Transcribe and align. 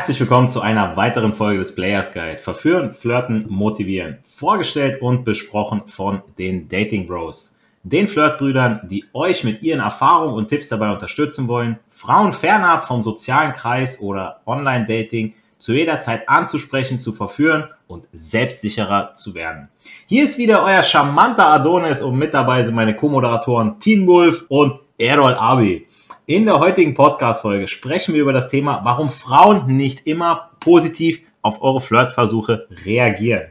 Herzlich 0.00 0.20
willkommen 0.20 0.48
zu 0.48 0.62
einer 0.62 0.96
weiteren 0.96 1.34
Folge 1.34 1.58
des 1.58 1.74
Players 1.74 2.14
Guide. 2.14 2.38
Verführen, 2.38 2.94
flirten, 2.94 3.44
motivieren. 3.50 4.16
Vorgestellt 4.24 5.02
und 5.02 5.26
besprochen 5.26 5.82
von 5.88 6.22
den 6.38 6.70
Dating 6.70 7.06
Bros. 7.06 7.54
Den 7.82 8.08
Flirtbrüdern, 8.08 8.80
die 8.84 9.04
euch 9.12 9.44
mit 9.44 9.62
ihren 9.62 9.80
Erfahrungen 9.80 10.32
und 10.32 10.48
Tipps 10.48 10.70
dabei 10.70 10.90
unterstützen 10.90 11.48
wollen, 11.48 11.78
Frauen 11.90 12.32
fernab 12.32 12.88
vom 12.88 13.02
sozialen 13.02 13.52
Kreis 13.52 14.00
oder 14.00 14.40
Online-Dating 14.46 15.34
zu 15.58 15.74
jeder 15.74 16.00
Zeit 16.00 16.26
anzusprechen, 16.30 16.98
zu 16.98 17.12
verführen 17.12 17.68
und 17.86 18.08
selbstsicherer 18.14 19.12
zu 19.12 19.34
werden. 19.34 19.68
Hier 20.06 20.24
ist 20.24 20.38
wieder 20.38 20.64
euer 20.64 20.82
charmanter 20.82 21.48
Adonis 21.48 22.00
und 22.00 22.16
mit 22.16 22.32
dabei 22.32 22.62
sind 22.62 22.74
meine 22.74 22.96
Co-Moderatoren 22.96 23.78
Teen 23.80 24.06
Wolf 24.06 24.46
und 24.48 24.80
Errol 24.96 25.34
Abi. 25.34 25.86
In 26.30 26.46
der 26.46 26.60
heutigen 26.60 26.94
Podcast-Folge 26.94 27.66
sprechen 27.66 28.14
wir 28.14 28.22
über 28.22 28.32
das 28.32 28.50
Thema, 28.50 28.82
warum 28.84 29.08
Frauen 29.08 29.66
nicht 29.66 30.06
immer 30.06 30.50
positiv 30.60 31.22
auf 31.42 31.60
eure 31.60 31.80
Flirtversuche 31.80 32.68
reagieren. 32.84 33.48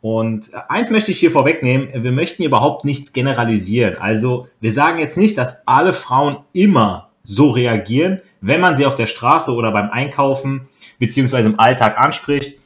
Und 0.00 0.50
eins 0.68 0.90
möchte 0.90 1.12
ich 1.12 1.20
hier 1.20 1.30
vorwegnehmen, 1.30 2.02
wir 2.02 2.10
möchten 2.10 2.38
hier 2.38 2.48
überhaupt 2.48 2.84
nichts 2.84 3.12
generalisieren. 3.12 3.96
Also 3.96 4.48
wir 4.60 4.72
sagen 4.72 4.98
jetzt 4.98 5.16
nicht, 5.16 5.38
dass 5.38 5.64
alle 5.68 5.92
Frauen 5.92 6.38
immer 6.52 7.10
so 7.22 7.50
reagieren, 7.50 8.20
wenn 8.40 8.60
man 8.60 8.76
sie 8.76 8.86
auf 8.86 8.96
der 8.96 9.06
Straße 9.06 9.54
oder 9.54 9.70
beim 9.70 9.90
Einkaufen 9.90 10.68
beziehungsweise 10.98 11.50
im 11.50 11.60
Alltag 11.60 11.96
anspricht, 11.96 12.58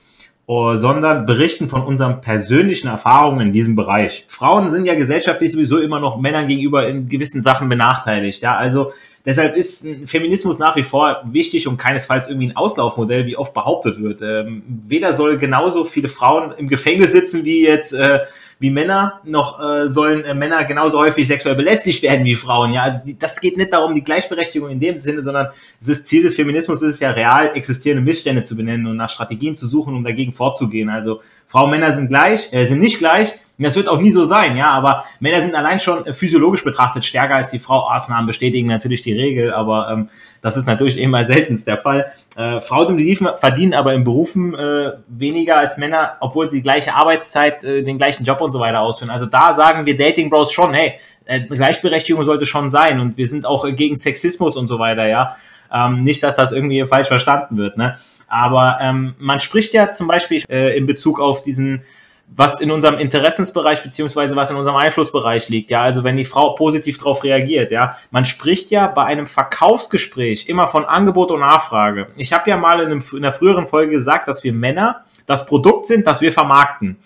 sondern 0.47 1.27
berichten 1.27 1.69
von 1.69 1.83
unseren 1.83 2.21
persönlichen 2.21 2.89
Erfahrungen 2.89 3.48
in 3.48 3.53
diesem 3.53 3.77
Bereich. 3.77 4.27
Frauen 4.29 4.70
sind 4.70 4.84
ja 4.84 4.95
gesellschaftlich 4.95 5.53
sowieso 5.53 5.79
immer 5.79 6.01
noch 6.01 6.20
Männern 6.20 6.48
gegenüber 6.48 6.87
in 6.87 7.09
gewissen 7.09 7.43
Sachen 7.43 7.69
benachteiligt. 7.69 8.42
Ja, 8.42 8.56
also 8.56 8.92
Deshalb 9.27 9.56
ist 9.56 9.87
Feminismus 10.05 10.59
nach 10.59 10.77
wie 10.77 10.83
vor 10.83 11.22
wichtig 11.25 11.67
und 11.67 11.78
keinesfalls 11.78 12.28
irgendwie 12.28 12.48
ein 12.48 12.56
Auslaufmodell, 12.56 13.25
wie 13.25 13.39
oft 13.39 13.55
behauptet 13.55 14.03
wird. 14.03 14.20
Ähm, 14.20 14.62
weder 14.87 15.15
soll 15.15 15.39
genauso 15.39 15.84
viele 15.84 16.09
Frauen 16.09 16.53
im 16.59 16.69
Gefängnis 16.69 17.12
sitzen 17.12 17.45
wie 17.45 17.62
jetzt 17.62 17.95
äh, 17.95 18.20
wie 18.65 18.70
Männer, 18.70 19.20
noch 19.25 19.61
äh, 19.61 19.89
sollen 19.91 20.25
äh, 20.25 20.33
Männer 20.33 20.65
genauso 20.65 20.98
häufig 20.98 21.29
sexuell 21.29 21.55
belästigt 21.55 22.03
werden 22.03 22.25
wie 22.25 22.34
Frauen. 22.34 22.73
Ja, 22.73 22.84
also 22.84 23.01
die, 23.05 23.19
das 23.19 23.39
geht 23.39 23.59
nicht 23.59 23.75
darum, 23.75 23.95
die 23.95 24.03
Gleichberechtigung 24.03 24.71
in 24.71 24.81
dem 24.81 24.97
Sinne, 24.97 25.21
sondern 25.21 25.48
das 25.87 26.05
Ziel 26.05 26.23
des 26.23 26.34
Feminismus 26.34 26.81
ist 26.81 26.95
es 26.95 27.01
ja 27.01 27.11
real 27.11 27.51
existierende 27.55 28.03
Missstände 28.03 28.43
zu 28.43 28.56
benennen 28.56 28.87
und 28.87 28.97
nach 28.97 29.11
Strategien 29.11 29.55
zu 29.55 29.67
suchen, 29.67 29.95
um 29.95 30.03
dagegen 30.03 30.33
vorzugehen. 30.33 30.89
Also 30.89 31.21
Frauen, 31.47 31.73
Männer 31.73 31.93
sind 31.93 32.09
gleich, 32.09 32.55
äh, 32.55 32.65
sind 32.65 32.81
nicht 32.81 32.97
gleich 32.97 33.34
das 33.58 33.77
wird 33.77 33.88
auch 33.88 34.00
nie 34.00 34.10
so 34.10 34.24
sein, 34.24 34.56
ja, 34.56 34.70
aber 34.70 35.05
Männer 35.20 35.41
sind 35.41 35.55
allein 35.55 35.78
schon 35.78 36.12
physiologisch 36.12 36.64
betrachtet 36.64 37.05
stärker 37.05 37.36
als 37.36 37.52
die 37.52 37.60
Frau. 37.60 37.88
Ausnahmen 37.88 38.27
bestätigen 38.27 38.66
natürlich 38.66 39.02
die 39.02 39.12
Regel, 39.12 39.52
aber 39.52 39.91
ähm, 39.91 40.08
das 40.42 40.56
ist 40.56 40.66
natürlich 40.66 40.98
immer 40.98 41.24
seltenst 41.24 41.69
der 41.69 41.78
Fall. 41.78 42.12
Äh, 42.36 42.60
Frauen 42.60 42.98
verdienen 43.38 43.75
aber 43.75 43.94
in 43.94 44.02
Berufen 44.02 44.55
äh, 44.55 44.92
weniger 45.06 45.56
als 45.56 45.78
Männer, 45.78 46.16
obwohl 46.20 46.48
sie 46.48 46.56
die 46.56 46.62
gleiche 46.62 46.94
Arbeitszeit, 46.94 47.62
äh, 47.62 47.82
den 47.84 47.97
gleichen 47.97 48.25
Job 48.25 48.41
und 48.41 48.50
so 48.50 48.58
weiter 48.58 48.80
ausführen. 48.80 49.10
Also 49.10 49.27
da 49.27 49.55
sagen 49.55 49.86
wir 49.86 49.97
Dating 49.97 50.30
Bros 50.30 50.52
schon, 50.52 50.75
hey, 50.75 50.94
äh, 51.25 51.41
Gleichberechtigung 51.41 52.25
sollte 52.25 52.47
schon 52.47 52.70
sein 52.70 52.98
und 52.98 53.16
wir 53.16 53.28
sind 53.28 53.47
auch 53.47 53.66
gegen 53.75 53.94
Sexismus 53.94 54.56
und 54.56 54.66
so 54.66 54.78
weiter, 54.78 55.06
ja. 55.06 55.36
Ähm, 55.72 56.02
nicht, 56.02 56.22
dass 56.22 56.36
das 56.36 56.52
irgendwie 56.52 56.84
falsch 56.86 57.08
verstanden 57.08 57.56
wird, 57.56 57.77
ne? 57.77 57.97
Aber 58.27 58.78
ähm, 58.80 59.14
man 59.19 59.38
spricht 59.38 59.72
ja 59.75 59.92
zum 59.92 60.08
Beispiel 60.08 60.42
äh, 60.48 60.77
in 60.77 60.86
Bezug 60.86 61.20
auf 61.20 61.42
diesen 61.42 61.84
was 62.27 62.61
in 62.61 62.70
unserem 62.70 62.98
Interessensbereich 62.98 63.83
beziehungsweise 63.83 64.34
was 64.34 64.50
in 64.50 64.56
unserem 64.56 64.77
Einflussbereich 64.77 65.48
liegt. 65.48 65.70
Ja, 65.70 65.83
also 65.83 66.05
wenn 66.05 66.17
die 66.17 66.25
Frau 66.25 66.55
positiv 66.55 66.98
darauf 66.98 67.22
reagiert. 67.22 67.70
Ja, 67.70 67.97
man 68.11 68.25
spricht 68.25 68.70
ja 68.70 68.86
bei 68.89 69.05
einem 69.05 69.27
Verkaufsgespräch 69.27 70.48
immer 70.48 70.66
von 70.66 70.84
Angebot 70.84 71.31
und 71.31 71.41
Nachfrage. 71.41 72.09
Ich 72.16 72.32
habe 72.32 72.50
ja 72.50 72.56
mal 72.56 72.81
in, 72.81 72.87
einem, 72.87 73.04
in 73.12 73.19
einer 73.19 73.32
früheren 73.32 73.69
Folge 73.69 73.93
gesagt, 73.93 74.26
dass 74.26 74.43
wir 74.43 74.53
Männer 74.53 75.04
das 75.26 75.47
Produkt 75.47 75.87
sind, 75.87 76.06
das 76.06 76.21
wir 76.21 76.32
vermarkten. 76.32 76.99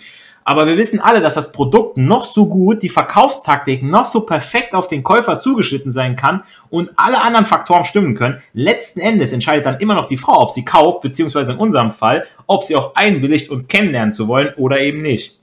Aber 0.48 0.66
wir 0.66 0.78
wissen 0.78 0.98
alle, 0.98 1.20
dass 1.20 1.34
das 1.34 1.52
Produkt 1.52 1.98
noch 1.98 2.24
so 2.24 2.46
gut, 2.46 2.82
die 2.82 2.88
Verkaufstaktik 2.88 3.82
noch 3.82 4.06
so 4.06 4.22
perfekt 4.22 4.72
auf 4.72 4.88
den 4.88 5.02
Käufer 5.02 5.40
zugeschnitten 5.40 5.92
sein 5.92 6.16
kann 6.16 6.42
und 6.70 6.90
alle 6.96 7.20
anderen 7.20 7.44
Faktoren 7.44 7.84
stimmen 7.84 8.14
können. 8.14 8.40
Letzten 8.54 9.00
Endes 9.00 9.30
entscheidet 9.34 9.66
dann 9.66 9.78
immer 9.78 9.94
noch 9.94 10.06
die 10.06 10.16
Frau, 10.16 10.40
ob 10.40 10.50
sie 10.50 10.64
kauft, 10.64 11.02
beziehungsweise 11.02 11.52
in 11.52 11.58
unserem 11.58 11.90
Fall, 11.90 12.24
ob 12.46 12.64
sie 12.64 12.76
auch 12.76 12.94
einwilligt, 12.94 13.50
uns 13.50 13.68
kennenlernen 13.68 14.10
zu 14.10 14.26
wollen 14.26 14.54
oder 14.56 14.80
eben 14.80 15.02
nicht. 15.02 15.38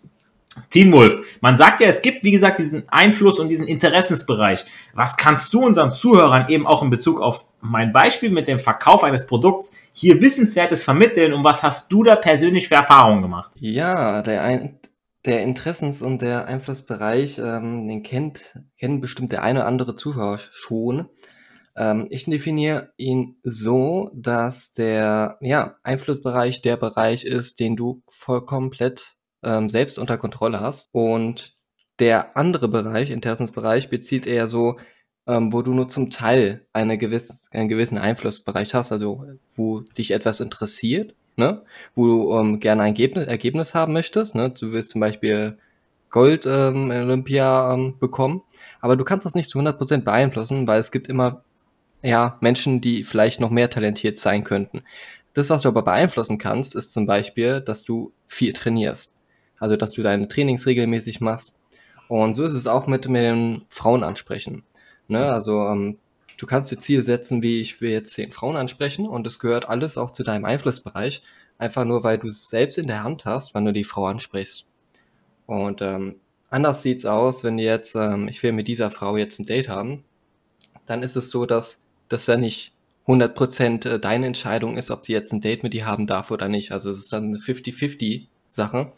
Team 0.71 0.91
Wolf, 0.91 1.17
man 1.39 1.55
sagt 1.55 1.81
ja, 1.81 1.87
es 1.87 2.01
gibt, 2.01 2.23
wie 2.23 2.31
gesagt, 2.31 2.57
diesen 2.57 2.89
Einfluss 2.89 3.39
und 3.39 3.49
diesen 3.49 3.67
Interessensbereich. 3.67 4.65
Was 4.95 5.17
kannst 5.17 5.53
du 5.53 5.63
unseren 5.63 5.91
Zuhörern 5.91 6.49
eben 6.49 6.65
auch 6.65 6.81
in 6.81 6.89
Bezug 6.89 7.21
auf 7.21 7.45
mein 7.61 7.93
Beispiel 7.93 8.31
mit 8.31 8.47
dem 8.47 8.59
Verkauf 8.59 9.03
eines 9.03 9.27
Produkts 9.27 9.71
hier 9.93 10.19
Wissenswertes 10.19 10.83
vermitteln 10.83 11.31
und 11.31 11.43
was 11.43 11.61
hast 11.61 11.91
du 11.91 12.03
da 12.03 12.15
persönlich 12.15 12.69
für 12.69 12.75
Erfahrungen 12.75 13.21
gemacht? 13.21 13.51
Ja, 13.59 14.23
der, 14.23 14.41
ein, 14.41 14.79
der 15.25 15.43
Interessens- 15.43 16.01
und 16.01 16.21
der 16.21 16.47
Einflussbereich, 16.47 17.39
ähm, 17.39 17.87
den 17.87 18.03
kennt, 18.03 18.59
kennen 18.77 19.01
bestimmt 19.01 19.31
der 19.31 19.43
eine 19.43 19.59
oder 19.59 19.67
andere 19.67 19.95
Zuhörer 19.95 20.39
schon. 20.51 21.09
Ähm, 21.75 22.07
ich 22.09 22.25
definiere 22.25 22.93
ihn 22.97 23.37
so, 23.43 24.11
dass 24.13 24.73
der 24.73 25.37
ja, 25.41 25.77
Einflussbereich 25.83 26.61
der 26.61 26.77
Bereich 26.77 27.25
ist, 27.25 27.59
den 27.59 27.75
du 27.75 28.03
vollkommen 28.07 28.71
ähm, 29.43 29.69
selbst 29.69 29.97
unter 29.97 30.17
Kontrolle 30.17 30.59
hast. 30.59 30.89
Und 30.91 31.55
der 31.99 32.37
andere 32.37 32.67
Bereich, 32.67 33.09
Interessensbereich, 33.09 33.89
bezieht 33.89 34.27
eher 34.27 34.47
so, 34.47 34.77
ähm, 35.27 35.51
wo 35.51 35.61
du 35.63 35.73
nur 35.73 35.87
zum 35.87 36.11
Teil 36.11 36.67
eine 36.71 36.97
gewisse, 36.97 37.51
einen 37.51 37.67
gewissen 37.69 37.97
Einflussbereich 37.97 38.73
hast, 38.73 38.91
also 38.91 39.25
wo 39.55 39.81
dich 39.81 40.11
etwas 40.11 40.39
interessiert 40.39 41.15
ne? 41.37 41.61
wo 41.95 42.07
du 42.07 42.33
ähm, 42.33 42.59
gerne 42.59 42.83
ein 42.83 42.89
Ergebnis, 42.89 43.27
Ergebnis 43.27 43.75
haben 43.75 43.93
möchtest. 43.93 44.35
Ne? 44.35 44.51
Du 44.51 44.71
willst 44.71 44.89
zum 44.89 45.01
Beispiel 45.01 45.57
Gold 46.09 46.45
ähm, 46.45 46.91
in 46.91 47.03
Olympia 47.03 47.73
ähm, 47.73 47.95
bekommen, 47.99 48.41
aber 48.79 48.95
du 48.95 49.03
kannst 49.03 49.25
das 49.25 49.35
nicht 49.35 49.49
zu 49.49 49.59
100% 49.59 50.03
beeinflussen, 50.03 50.67
weil 50.67 50.79
es 50.79 50.91
gibt 50.91 51.07
immer 51.07 51.43
ja, 52.01 52.37
Menschen, 52.39 52.81
die 52.81 53.03
vielleicht 53.03 53.39
noch 53.39 53.49
mehr 53.49 53.69
talentiert 53.69 54.17
sein 54.17 54.43
könnten. 54.43 54.83
Das, 55.33 55.49
was 55.49 55.63
du 55.63 55.69
aber 55.69 55.81
beeinflussen 55.81 56.37
kannst, 56.37 56.75
ist 56.75 56.93
zum 56.93 57.07
Beispiel, 57.07 57.61
dass 57.61 57.83
du 57.83 58.13
viel 58.27 58.53
trainierst. 58.53 59.13
Also, 59.57 59.75
dass 59.75 59.91
du 59.91 60.03
deine 60.03 60.27
Trainings 60.27 60.65
regelmäßig 60.67 61.19
machst. 61.19 61.55
Und 62.07 62.35
so 62.35 62.43
ist 62.43 62.53
es 62.53 62.67
auch 62.67 62.87
mit, 62.87 63.07
mit 63.09 63.23
den 63.23 63.65
Frauen 63.69 64.03
ansprechen. 64.03 64.63
Ne? 65.07 65.25
Also, 65.25 65.65
ähm, 65.65 65.97
Du 66.37 66.45
kannst 66.45 66.71
dir 66.71 66.79
Ziel 66.79 67.03
setzen, 67.03 67.41
wie 67.41 67.61
ich 67.61 67.79
will 67.81 67.91
jetzt 67.91 68.13
zehn 68.13 68.31
Frauen 68.31 68.57
ansprechen 68.57 69.07
und 69.07 69.25
es 69.25 69.39
gehört 69.39 69.69
alles 69.69 69.97
auch 69.97 70.11
zu 70.11 70.23
deinem 70.23 70.45
Einflussbereich. 70.45 71.23
Einfach 71.57 71.85
nur, 71.85 72.03
weil 72.03 72.17
du 72.17 72.27
es 72.27 72.49
selbst 72.49 72.77
in 72.77 72.87
der 72.87 73.03
Hand 73.03 73.25
hast, 73.25 73.53
wann 73.53 73.65
du 73.65 73.71
die 73.71 73.85
Frau 73.85 74.07
ansprichst. 74.07 74.65
Und 75.45 75.81
ähm, 75.81 76.17
anders 76.49 76.81
sieht's 76.81 77.05
aus, 77.05 77.43
wenn 77.43 77.57
jetzt, 77.57 77.95
ähm, 77.95 78.27
ich 78.27 78.43
will 78.43 78.51
mit 78.51 78.67
dieser 78.67 78.91
Frau 78.91 79.15
jetzt 79.15 79.39
ein 79.39 79.45
Date 79.45 79.69
haben, 79.69 80.03
dann 80.85 81.03
ist 81.03 81.15
es 81.15 81.29
so, 81.29 81.45
dass 81.45 81.81
das 82.09 82.27
ja 82.27 82.35
nicht 82.35 82.73
100% 83.07 83.87
äh, 83.87 83.99
deine 83.99 84.27
Entscheidung 84.27 84.77
ist, 84.77 84.91
ob 84.91 85.05
sie 85.05 85.13
jetzt 85.13 85.31
ein 85.31 85.41
Date 85.41 85.63
mit 85.63 85.73
dir 85.73 85.85
haben 85.85 86.07
darf 86.07 86.31
oder 86.31 86.49
nicht. 86.49 86.71
Also 86.71 86.89
es 86.89 86.99
ist 86.99 87.13
dann 87.13 87.25
eine 87.25 87.37
50-50 87.37 88.27
Sache. 88.49 88.91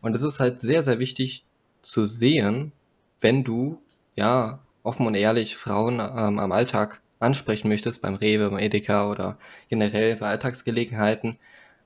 Und 0.00 0.14
es 0.14 0.22
ist 0.22 0.40
halt 0.40 0.58
sehr, 0.58 0.82
sehr 0.82 0.98
wichtig 0.98 1.44
zu 1.82 2.04
sehen, 2.04 2.72
wenn 3.20 3.44
du 3.44 3.80
ja 4.16 4.60
offen 4.82 5.06
und 5.06 5.14
ehrlich 5.14 5.56
Frauen 5.56 5.94
ähm, 5.94 6.38
am 6.38 6.52
Alltag 6.52 7.00
ansprechen 7.20 7.68
möchtest, 7.68 8.02
beim 8.02 8.14
Rewe, 8.14 8.50
beim 8.50 8.58
Edeka 8.58 9.10
oder 9.10 9.38
generell 9.68 10.16
bei 10.16 10.28
Alltagsgelegenheiten, 10.28 11.38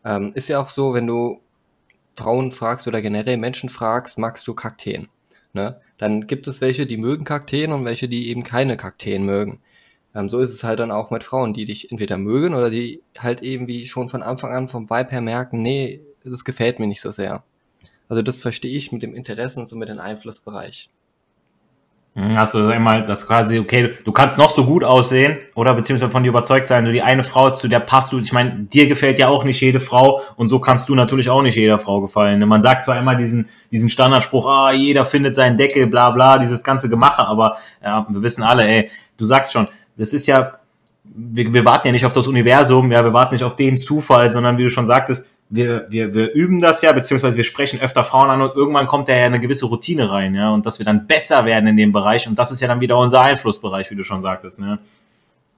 ähm, 0.04 0.32
ist 0.34 0.48
ja 0.48 0.60
auch 0.60 0.70
so, 0.70 0.94
wenn 0.94 1.06
du 1.06 1.40
Frauen 2.16 2.52
fragst 2.52 2.88
oder 2.88 3.02
generell 3.02 3.36
Menschen 3.36 3.68
fragst, 3.68 4.18
magst 4.18 4.46
du 4.48 4.54
Kakteen? 4.54 5.08
Ne? 5.52 5.80
Dann 5.98 6.26
gibt 6.26 6.46
es 6.46 6.60
welche, 6.60 6.86
die 6.86 6.96
mögen 6.96 7.24
Kakteen 7.24 7.72
und 7.72 7.84
welche, 7.84 8.08
die 8.08 8.28
eben 8.28 8.42
keine 8.42 8.76
Kakteen 8.76 9.24
mögen. 9.24 9.60
Ähm, 10.14 10.28
so 10.28 10.40
ist 10.40 10.52
es 10.52 10.64
halt 10.64 10.80
dann 10.80 10.90
auch 10.90 11.10
mit 11.10 11.24
Frauen, 11.24 11.52
die 11.54 11.66
dich 11.66 11.90
entweder 11.90 12.16
mögen 12.16 12.54
oder 12.54 12.70
die 12.70 13.02
halt 13.18 13.42
eben 13.42 13.66
wie 13.66 13.86
schon 13.86 14.08
von 14.08 14.22
Anfang 14.22 14.52
an 14.52 14.68
vom 14.68 14.88
Vibe 14.88 15.10
her 15.10 15.20
merken, 15.20 15.62
nee, 15.62 16.00
das 16.24 16.44
gefällt 16.44 16.78
mir 16.78 16.86
nicht 16.86 17.02
so 17.02 17.10
sehr. 17.10 17.44
Also 18.08 18.22
das 18.22 18.38
verstehe 18.38 18.76
ich 18.76 18.92
mit 18.92 19.02
dem 19.02 19.14
Interessens- 19.14 19.72
und 19.72 19.78
mit 19.78 19.88
dem 19.88 19.98
Einflussbereich. 19.98 20.90
Hm, 22.16 22.34
hast 22.34 22.54
du 22.54 22.66
einmal 22.68 23.04
das 23.04 23.26
quasi, 23.26 23.58
okay, 23.58 23.92
du 24.02 24.10
kannst 24.10 24.38
noch 24.38 24.48
so 24.48 24.64
gut 24.64 24.82
aussehen 24.82 25.36
oder 25.54 25.74
beziehungsweise 25.74 26.10
von 26.10 26.22
dir 26.22 26.30
überzeugt 26.30 26.66
sein, 26.66 26.86
du 26.86 26.90
die 26.90 27.02
eine 27.02 27.22
Frau, 27.22 27.50
zu 27.50 27.68
der 27.68 27.80
passt 27.80 28.10
du, 28.10 28.18
ich 28.18 28.32
meine, 28.32 28.52
dir 28.72 28.88
gefällt 28.88 29.18
ja 29.18 29.28
auch 29.28 29.44
nicht 29.44 29.60
jede 29.60 29.80
Frau 29.80 30.22
und 30.36 30.48
so 30.48 30.58
kannst 30.58 30.88
du 30.88 30.94
natürlich 30.94 31.28
auch 31.28 31.42
nicht 31.42 31.56
jeder 31.56 31.78
Frau 31.78 32.00
gefallen. 32.00 32.40
Man 32.48 32.62
sagt 32.62 32.84
zwar 32.84 32.98
immer 32.98 33.16
diesen, 33.16 33.50
diesen 33.70 33.90
Standardspruch, 33.90 34.46
ah, 34.46 34.72
jeder 34.72 35.04
findet 35.04 35.34
seinen 35.34 35.58
Deckel, 35.58 35.88
bla 35.88 36.08
bla, 36.10 36.38
dieses 36.38 36.64
ganze 36.64 36.88
Gemache, 36.88 37.20
aber 37.20 37.58
ja, 37.84 38.06
wir 38.08 38.22
wissen 38.22 38.42
alle, 38.42 38.66
ey, 38.66 38.90
du 39.18 39.26
sagst 39.26 39.52
schon, 39.52 39.68
das 39.98 40.14
ist 40.14 40.26
ja, 40.26 40.54
wir, 41.04 41.52
wir 41.52 41.66
warten 41.66 41.88
ja 41.88 41.92
nicht 41.92 42.06
auf 42.06 42.14
das 42.14 42.26
Universum, 42.26 42.92
ja, 42.92 43.04
wir 43.04 43.12
warten 43.12 43.34
nicht 43.34 43.44
auf 43.44 43.56
den 43.56 43.76
Zufall, 43.76 44.30
sondern 44.30 44.56
wie 44.56 44.62
du 44.62 44.70
schon 44.70 44.86
sagtest, 44.86 45.30
wir, 45.48 45.86
wir, 45.88 46.12
wir 46.12 46.32
üben 46.32 46.60
das 46.60 46.82
ja, 46.82 46.92
beziehungsweise 46.92 47.36
wir 47.36 47.44
sprechen 47.44 47.80
öfter 47.80 48.04
Frauen 48.04 48.30
an 48.30 48.42
und 48.42 48.54
irgendwann 48.54 48.86
kommt 48.86 49.08
da 49.08 49.16
ja 49.16 49.26
eine 49.26 49.40
gewisse 49.40 49.66
Routine 49.66 50.10
rein, 50.10 50.34
ja, 50.34 50.50
und 50.50 50.66
dass 50.66 50.78
wir 50.78 50.86
dann 50.86 51.06
besser 51.06 51.44
werden 51.44 51.68
in 51.68 51.76
dem 51.76 51.92
Bereich 51.92 52.26
und 52.28 52.38
das 52.38 52.50
ist 52.50 52.60
ja 52.60 52.68
dann 52.68 52.80
wieder 52.80 52.98
unser 52.98 53.22
Einflussbereich, 53.22 53.90
wie 53.90 53.96
du 53.96 54.02
schon 54.02 54.22
sagtest, 54.22 54.58
ne? 54.58 54.78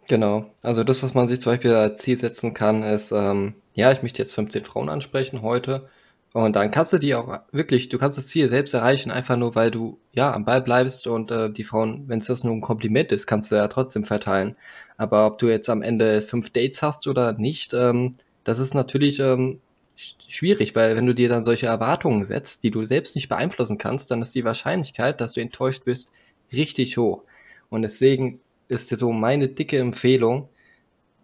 Genau. 0.08 0.46
Also 0.62 0.84
das, 0.84 1.02
was 1.02 1.14
man 1.14 1.28
sich 1.28 1.40
zum 1.40 1.52
Beispiel 1.52 1.74
als 1.74 2.00
Ziel 2.00 2.16
setzen 2.16 2.54
kann, 2.54 2.82
ist, 2.82 3.12
ähm, 3.12 3.54
ja, 3.74 3.92
ich 3.92 4.02
möchte 4.02 4.22
jetzt 4.22 4.34
15 4.34 4.64
Frauen 4.64 4.88
ansprechen 4.88 5.42
heute. 5.42 5.88
Und 6.32 6.56
dann 6.56 6.70
kannst 6.70 6.92
du 6.92 6.98
die 6.98 7.14
auch 7.14 7.40
wirklich, 7.52 7.88
du 7.88 7.98
kannst 7.98 8.18
das 8.18 8.26
Ziel 8.26 8.48
selbst 8.48 8.74
erreichen, 8.74 9.10
einfach 9.10 9.36
nur, 9.36 9.54
weil 9.54 9.70
du 9.70 9.98
ja 10.12 10.32
am 10.32 10.44
Ball 10.44 10.62
bleibst 10.62 11.06
und 11.06 11.30
äh, 11.30 11.50
die 11.50 11.64
Frauen, 11.64 12.04
wenn 12.06 12.20
es 12.20 12.26
das 12.26 12.44
nur 12.44 12.54
ein 12.54 12.60
Kompliment 12.60 13.12
ist, 13.12 13.26
kannst 13.26 13.50
du 13.50 13.56
ja 13.56 13.68
trotzdem 13.68 14.04
verteilen. 14.04 14.56
Aber 14.96 15.26
ob 15.26 15.38
du 15.38 15.48
jetzt 15.48 15.68
am 15.68 15.82
Ende 15.82 16.20
fünf 16.20 16.50
Dates 16.50 16.82
hast 16.82 17.06
oder 17.06 17.32
nicht, 17.34 17.74
ähm, 17.74 18.16
das 18.44 18.58
ist 18.58 18.74
natürlich 18.74 19.20
ähm, 19.20 19.60
schwierig, 19.98 20.76
weil 20.76 20.96
wenn 20.96 21.06
du 21.06 21.14
dir 21.14 21.28
dann 21.28 21.42
solche 21.42 21.66
Erwartungen 21.66 22.24
setzt, 22.24 22.62
die 22.62 22.70
du 22.70 22.84
selbst 22.84 23.14
nicht 23.16 23.28
beeinflussen 23.28 23.78
kannst, 23.78 24.10
dann 24.10 24.22
ist 24.22 24.34
die 24.34 24.44
Wahrscheinlichkeit, 24.44 25.20
dass 25.20 25.32
du 25.32 25.40
enttäuscht 25.40 25.86
wirst, 25.86 26.12
richtig 26.52 26.96
hoch. 26.96 27.22
Und 27.68 27.82
deswegen 27.82 28.40
ist 28.68 28.90
so 28.90 29.12
meine 29.12 29.48
dicke 29.48 29.78
Empfehlung, 29.78 30.48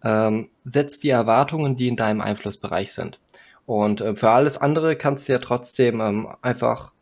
ähm, 0.03 0.49
setz 0.63 0.99
die 0.99 1.09
Erwartungen, 1.09 1.75
die 1.75 1.87
in 1.87 1.95
deinem 1.95 2.21
Einflussbereich 2.21 2.93
sind. 2.93 3.19
Und 3.65 4.01
äh, 4.01 4.15
für 4.15 4.29
alles 4.29 4.57
andere 4.57 4.95
kannst 4.95 5.27
du 5.27 5.33
ja 5.33 5.39
trotzdem 5.39 6.01
ähm, 6.01 6.27
einfach, 6.41 6.93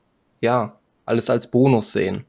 ja, 0.42 0.78
alles 1.06 1.30
als 1.30 1.50
Bonus 1.50 1.92
sehen. 1.92 2.26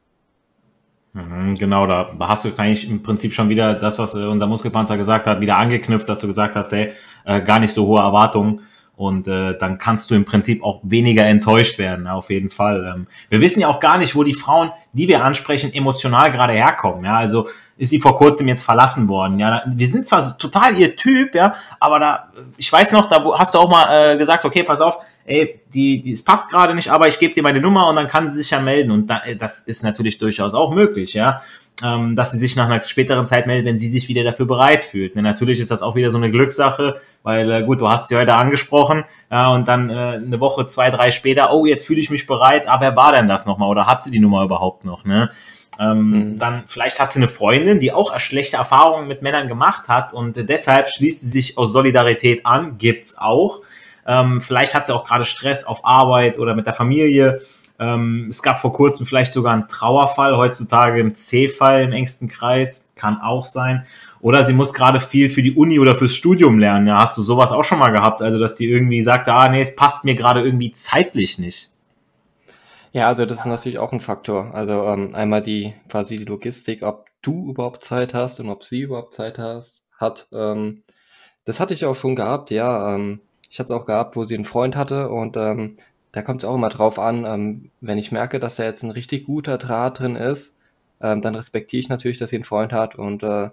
Mhm, 1.13 1.55
genau, 1.55 1.87
da 1.87 2.13
hast 2.21 2.45
du 2.45 2.49
eigentlich 2.57 2.91
im 2.91 3.05
Prinzip 3.05 3.33
schon 3.33 3.49
wieder 3.49 3.75
das, 3.75 4.01
was 4.01 4.17
äh, 4.17 4.25
unser 4.25 4.49
Muskelpanzer 4.49 4.97
gesagt 4.97 5.29
hat, 5.29 5.41
wieder 5.41 5.57
angeknüpft, 5.57 6.09
dass 6.09 6.19
du 6.19 6.27
gesagt 6.27 6.57
hast, 6.57 6.73
ey, 6.73 6.93
äh, 7.25 7.41
gar 7.41 7.61
nicht 7.61 7.73
so 7.73 7.87
hohe 7.87 8.01
Erwartungen 8.01 8.63
und 8.97 9.27
äh, 9.27 9.59
dann 9.59 9.79
kannst 9.79 10.11
du 10.11 10.15
im 10.15 10.25
Prinzip 10.25 10.63
auch 10.63 10.81
weniger 10.85 11.25
enttäuscht 11.25 11.79
werden, 11.79 12.07
auf 12.07 12.31
jeden 12.31 12.51
Fall. 12.51 12.95
Ähm, 12.95 13.07
wir 13.29 13.41
wissen 13.41 13.61
ja 13.61 13.69
auch 13.69 13.81
gar 13.81 13.99
nicht, 13.99 14.15
wo 14.15 14.23
die 14.23 14.35
Frauen, 14.35 14.71
die 14.93 15.09
wir 15.09 15.25
ansprechen, 15.25 15.75
emotional 15.75 16.31
gerade 16.31 16.53
herkommen. 16.53 17.05
Ja, 17.05 17.17
also 17.17 17.49
ist 17.77 17.91
sie 17.91 17.99
vor 17.99 18.17
kurzem 18.17 18.47
jetzt 18.47 18.63
verlassen 18.63 19.09
worden. 19.09 19.41
Ja, 19.41 19.65
wir 19.67 19.89
sind 19.89 20.07
zwar 20.07 20.39
total 20.39 20.79
ihr 20.79 20.95
Typ, 20.95 21.35
ja, 21.35 21.55
aber 21.81 21.99
da, 21.99 22.33
ich 22.57 22.73
weiß 22.73 22.93
noch, 22.93 23.09
da 23.09 23.25
hast 23.37 23.55
du 23.55 23.59
auch 23.59 23.69
mal 23.69 24.13
äh, 24.13 24.17
gesagt, 24.17 24.45
okay, 24.45 24.63
pass 24.63 24.81
auf, 24.81 24.99
ey, 25.25 25.61
die, 25.73 26.01
die, 26.01 26.13
es 26.13 26.23
passt 26.23 26.49
gerade 26.49 26.75
nicht, 26.75 26.91
aber 26.91 27.09
ich 27.09 27.19
gebe 27.19 27.35
dir 27.35 27.43
meine 27.43 27.61
Nummer 27.61 27.89
und 27.89 27.97
dann 27.97 28.07
kann 28.07 28.29
sie 28.29 28.39
sich 28.39 28.51
ja 28.51 28.61
melden. 28.61 28.93
Und 28.93 29.09
da, 29.09 29.23
das 29.37 29.63
ist 29.63 29.83
natürlich 29.83 30.19
durchaus 30.19 30.55
auch 30.55 30.73
möglich, 30.73 31.15
ja 31.15 31.43
ähm, 31.83 32.15
dass 32.15 32.31
sie 32.31 32.39
sich 32.39 32.55
nach 32.55 32.67
einer 32.67 32.83
späteren 32.85 33.27
Zeit 33.27 33.47
meldet, 33.47 33.67
wenn 33.67 33.79
sie 33.79 33.89
sich 33.89 34.09
wieder 34.09 34.23
dafür 34.23 34.47
bereit 34.47 34.85
fühlt. 34.85 35.17
Ne, 35.17 35.23
natürlich 35.23 35.59
ist 35.59 35.71
das 35.71 35.83
auch 35.83 35.97
wieder 35.97 36.11
so 36.11 36.19
eine 36.19 36.31
Glückssache, 36.31 37.01
weil 37.23 37.51
äh, 37.51 37.63
gut, 37.65 37.81
du 37.81 37.89
hast 37.89 38.09
sie 38.09 38.17
heute 38.17 38.35
angesprochen 38.35 39.05
ja, 39.31 39.53
und 39.53 39.67
dann 39.67 39.91
äh, 39.91 39.93
eine 39.93 40.39
Woche, 40.39 40.67
zwei, 40.67 40.91
drei 40.91 41.11
später, 41.11 41.53
oh, 41.53 41.67
jetzt 41.67 41.87
fühle 41.87 42.01
ich 42.01 42.11
mich 42.11 42.27
bereit, 42.27 42.69
aber 42.69 42.83
wer 42.83 42.97
war 42.97 43.13
denn 43.13 43.27
das 43.27 43.45
nochmal 43.47 43.71
oder 43.71 43.87
hat 43.87 44.03
sie 44.03 44.13
die 44.13 44.21
Nummer 44.21 44.45
überhaupt 44.45 44.85
noch? 44.85 45.05
Ne? 45.05 45.31
Ähm, 45.81 46.11
mhm. 46.11 46.39
Dann 46.39 46.63
vielleicht 46.69 47.01
hat 47.01 47.11
sie 47.11 47.19
eine 47.19 47.29
Freundin, 47.29 47.81
die 47.81 47.93
auch 47.93 48.17
schlechte 48.21 48.57
Erfahrungen 48.57 49.09
mit 49.09 49.23
Männern 49.23 49.49
gemacht 49.49 49.89
hat 49.89 50.15
und 50.15 50.49
deshalb 50.49 50.89
schließt 50.89 51.23
sie 51.23 51.29
sich 51.29 51.59
aus 51.59 51.73
Solidarität 51.73 52.47
an, 52.47 52.79
gibt's 52.79 53.19
auch. 53.19 53.63
Ähm, 54.07 54.41
vielleicht 54.41 54.75
hat 54.75 54.87
sie 54.87 54.95
auch 54.95 55.05
gerade 55.05 55.25
Stress 55.25 55.65
auf 55.65 55.85
Arbeit 55.85 56.39
oder 56.39 56.55
mit 56.55 56.67
der 56.67 56.75
Familie 56.75 57.41
ähm, 57.79 58.29
es 58.31 58.43
gab 58.43 58.59
vor 58.59 58.73
kurzem 58.73 59.07
vielleicht 59.07 59.33
sogar 59.33 59.53
einen 59.53 59.69
Trauerfall, 59.69 60.37
heutzutage 60.37 61.01
ein 61.01 61.17
C-Fall 61.17 61.83
im 61.83 61.93
engsten 61.93 62.29
Kreis, 62.29 62.89
kann 62.95 63.21
auch 63.21 63.45
sein. 63.45 63.85
Oder 64.21 64.45
sie 64.45 64.53
muss 64.53 64.73
gerade 64.73 65.01
viel 65.01 65.29
für 65.29 65.43
die 65.43 65.55
Uni 65.55 65.79
oder 65.79 65.95
fürs 65.95 66.15
Studium 66.15 66.59
lernen. 66.59 66.87
Ja, 66.87 67.01
hast 67.01 67.19
du 67.19 67.23
sowas 67.23 67.53
auch 67.53 67.65
schon 67.65 67.79
mal 67.79 67.91
gehabt? 67.91 68.23
Also, 68.23 68.39
dass 68.39 68.55
die 68.55 68.67
irgendwie 68.67 69.03
sagt, 69.03 69.29
ah, 69.29 69.49
nee, 69.49 69.61
es 69.61 69.77
passt 69.77 70.05
mir 70.05 70.15
gerade 70.15 70.43
irgendwie 70.43 70.73
zeitlich 70.73 71.39
nicht. 71.39 71.71
Ja, 72.93 73.09
also 73.09 73.27
das 73.27 73.41
ist 73.41 73.47
natürlich 73.47 73.79
auch 73.79 73.93
ein 73.93 74.01
Faktor. 74.01 74.55
Also 74.55 74.85
ähm, 74.85 75.17
einmal 75.17 75.43
die 75.43 75.75
quasi 75.89 76.17
die 76.17 76.25
Logistik, 76.25 76.85
ob 76.85 77.07
du 77.23 77.51
überhaupt 77.51 77.83
Zeit 77.83 78.15
hast 78.15 78.39
und 78.39 78.49
ob 78.49 78.63
sie 78.63 78.83
überhaupt 78.83 79.15
Zeit 79.15 79.37
hast, 79.37 79.83
hat. 79.99 80.29
Ähm, 80.33 80.85
das 81.45 81.59
hatte 81.59 81.75
ich 81.75 81.85
auch 81.85 81.97
schon 81.97 82.15
gehabt, 82.15 82.53
ja. 82.53 82.95
Ähm, 82.95 83.21
ich 83.51 83.59
hatte 83.59 83.73
es 83.73 83.81
auch 83.81 83.87
gehabt, 83.87 84.15
wo 84.15 84.23
sie 84.23 84.37
einen 84.37 84.45
Freund 84.45 84.77
hatte 84.77 85.09
und 85.09 85.37
ähm, 85.37 85.77
da 86.15 86.23
kommt 86.23 86.43
es 86.43 86.49
auch 86.49 86.55
immer 86.55 86.69
drauf 86.69 87.01
an, 87.01 87.25
ähm, 87.27 87.71
wenn 87.81 87.99
ich 87.99 88.13
merke, 88.13 88.39
dass 88.39 88.55
da 88.55 88.63
jetzt 88.63 88.85
ein 88.85 88.91
richtig 88.91 89.27
guter 89.27 89.59
Draht 89.59 89.99
drin 89.99 90.15
ist, 90.15 90.57
ähm, 91.03 91.21
dann 91.21 91.35
respektiere 91.35 91.81
ich 91.81 91.89
natürlich, 91.89 92.19
dass 92.19 92.31
sie 92.31 92.37
einen 92.37 92.45
Freund 92.45 92.73
hat 92.73 92.95
und 92.95 93.25
äh, 93.25 93.51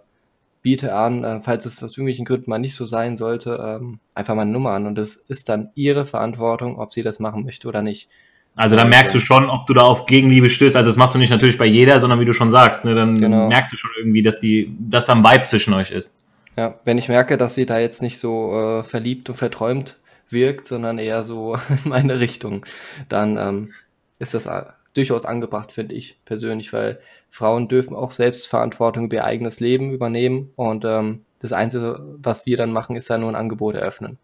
biete 0.61 0.93
an, 0.93 1.23
äh, 1.23 1.41
falls 1.41 1.65
es 1.65 1.81
aus 1.81 1.93
irgendwelchen 1.93 2.23
Gründen 2.23 2.51
mal 2.51 2.59
nicht 2.59 2.75
so 2.75 2.85
sein 2.85 3.17
sollte, 3.17 3.79
ähm, 3.81 3.99
einfach 4.13 4.35
mal 4.35 4.43
eine 4.43 4.51
Nummer 4.51 4.73
an. 4.73 4.85
Und 4.85 4.99
es 4.99 5.15
ist 5.15 5.49
dann 5.49 5.71
ihre 5.73 6.05
Verantwortung, 6.05 6.77
ob 6.77 6.93
sie 6.93 7.01
das 7.01 7.19
machen 7.19 7.45
möchte 7.45 7.67
oder 7.67 7.81
nicht. 7.81 8.09
Also 8.55 8.75
dann 8.75 8.89
merkst 8.89 9.15
du 9.15 9.19
schon, 9.19 9.49
ob 9.49 9.65
du 9.65 9.73
da 9.73 9.81
auf 9.81 10.05
Gegenliebe 10.05 10.51
stößt. 10.51 10.75
Also 10.75 10.89
das 10.89 10.97
machst 10.97 11.15
du 11.15 11.19
nicht 11.19 11.31
natürlich 11.31 11.57
bei 11.57 11.65
jeder, 11.65 11.99
sondern 11.99 12.19
wie 12.19 12.25
du 12.25 12.33
schon 12.33 12.51
sagst, 12.51 12.85
ne, 12.85 12.93
dann 12.93 13.19
genau. 13.19 13.47
merkst 13.47 13.73
du 13.73 13.77
schon 13.77 13.89
irgendwie, 13.97 14.21
dass 14.21 14.39
die, 14.39 14.71
dass 14.77 15.07
da 15.07 15.13
ein 15.13 15.23
Vibe 15.23 15.45
zwischen 15.45 15.73
euch 15.73 15.89
ist. 15.89 16.15
Ja, 16.55 16.75
wenn 16.83 16.99
ich 16.99 17.07
merke, 17.07 17.37
dass 17.37 17.55
sie 17.55 17.65
da 17.65 17.79
jetzt 17.79 18.03
nicht 18.03 18.19
so 18.19 18.53
äh, 18.53 18.83
verliebt 18.83 19.29
und 19.29 19.35
verträumt 19.35 19.97
wirkt, 20.31 20.67
sondern 20.67 20.97
eher 20.97 21.23
so 21.23 21.55
in 21.83 21.89
meine 21.89 22.19
Richtung, 22.19 22.65
dann 23.09 23.37
ähm, 23.37 23.73
ist 24.19 24.33
das 24.33 24.45
äh, 24.45 24.63
durchaus 24.93 25.25
angebracht, 25.25 25.71
finde 25.71 25.95
ich 25.95 26.19
persönlich, 26.25 26.73
weil 26.73 26.99
Frauen 27.29 27.67
dürfen 27.67 27.95
auch 27.95 28.11
selbst 28.11 28.47
Verantwortung 28.47 29.05
über 29.05 29.17
ihr 29.17 29.25
eigenes 29.25 29.59
Leben 29.59 29.91
übernehmen 29.91 30.51
und 30.55 30.85
ähm, 30.85 31.25
das 31.39 31.53
Einzige, 31.53 31.99
was 32.17 32.45
wir 32.45 32.57
dann 32.57 32.71
machen, 32.71 32.95
ist 32.95 33.09
ja 33.09 33.17
nur 33.17 33.29
ein 33.29 33.35
Angebot 33.35 33.75
eröffnen. 33.75 34.19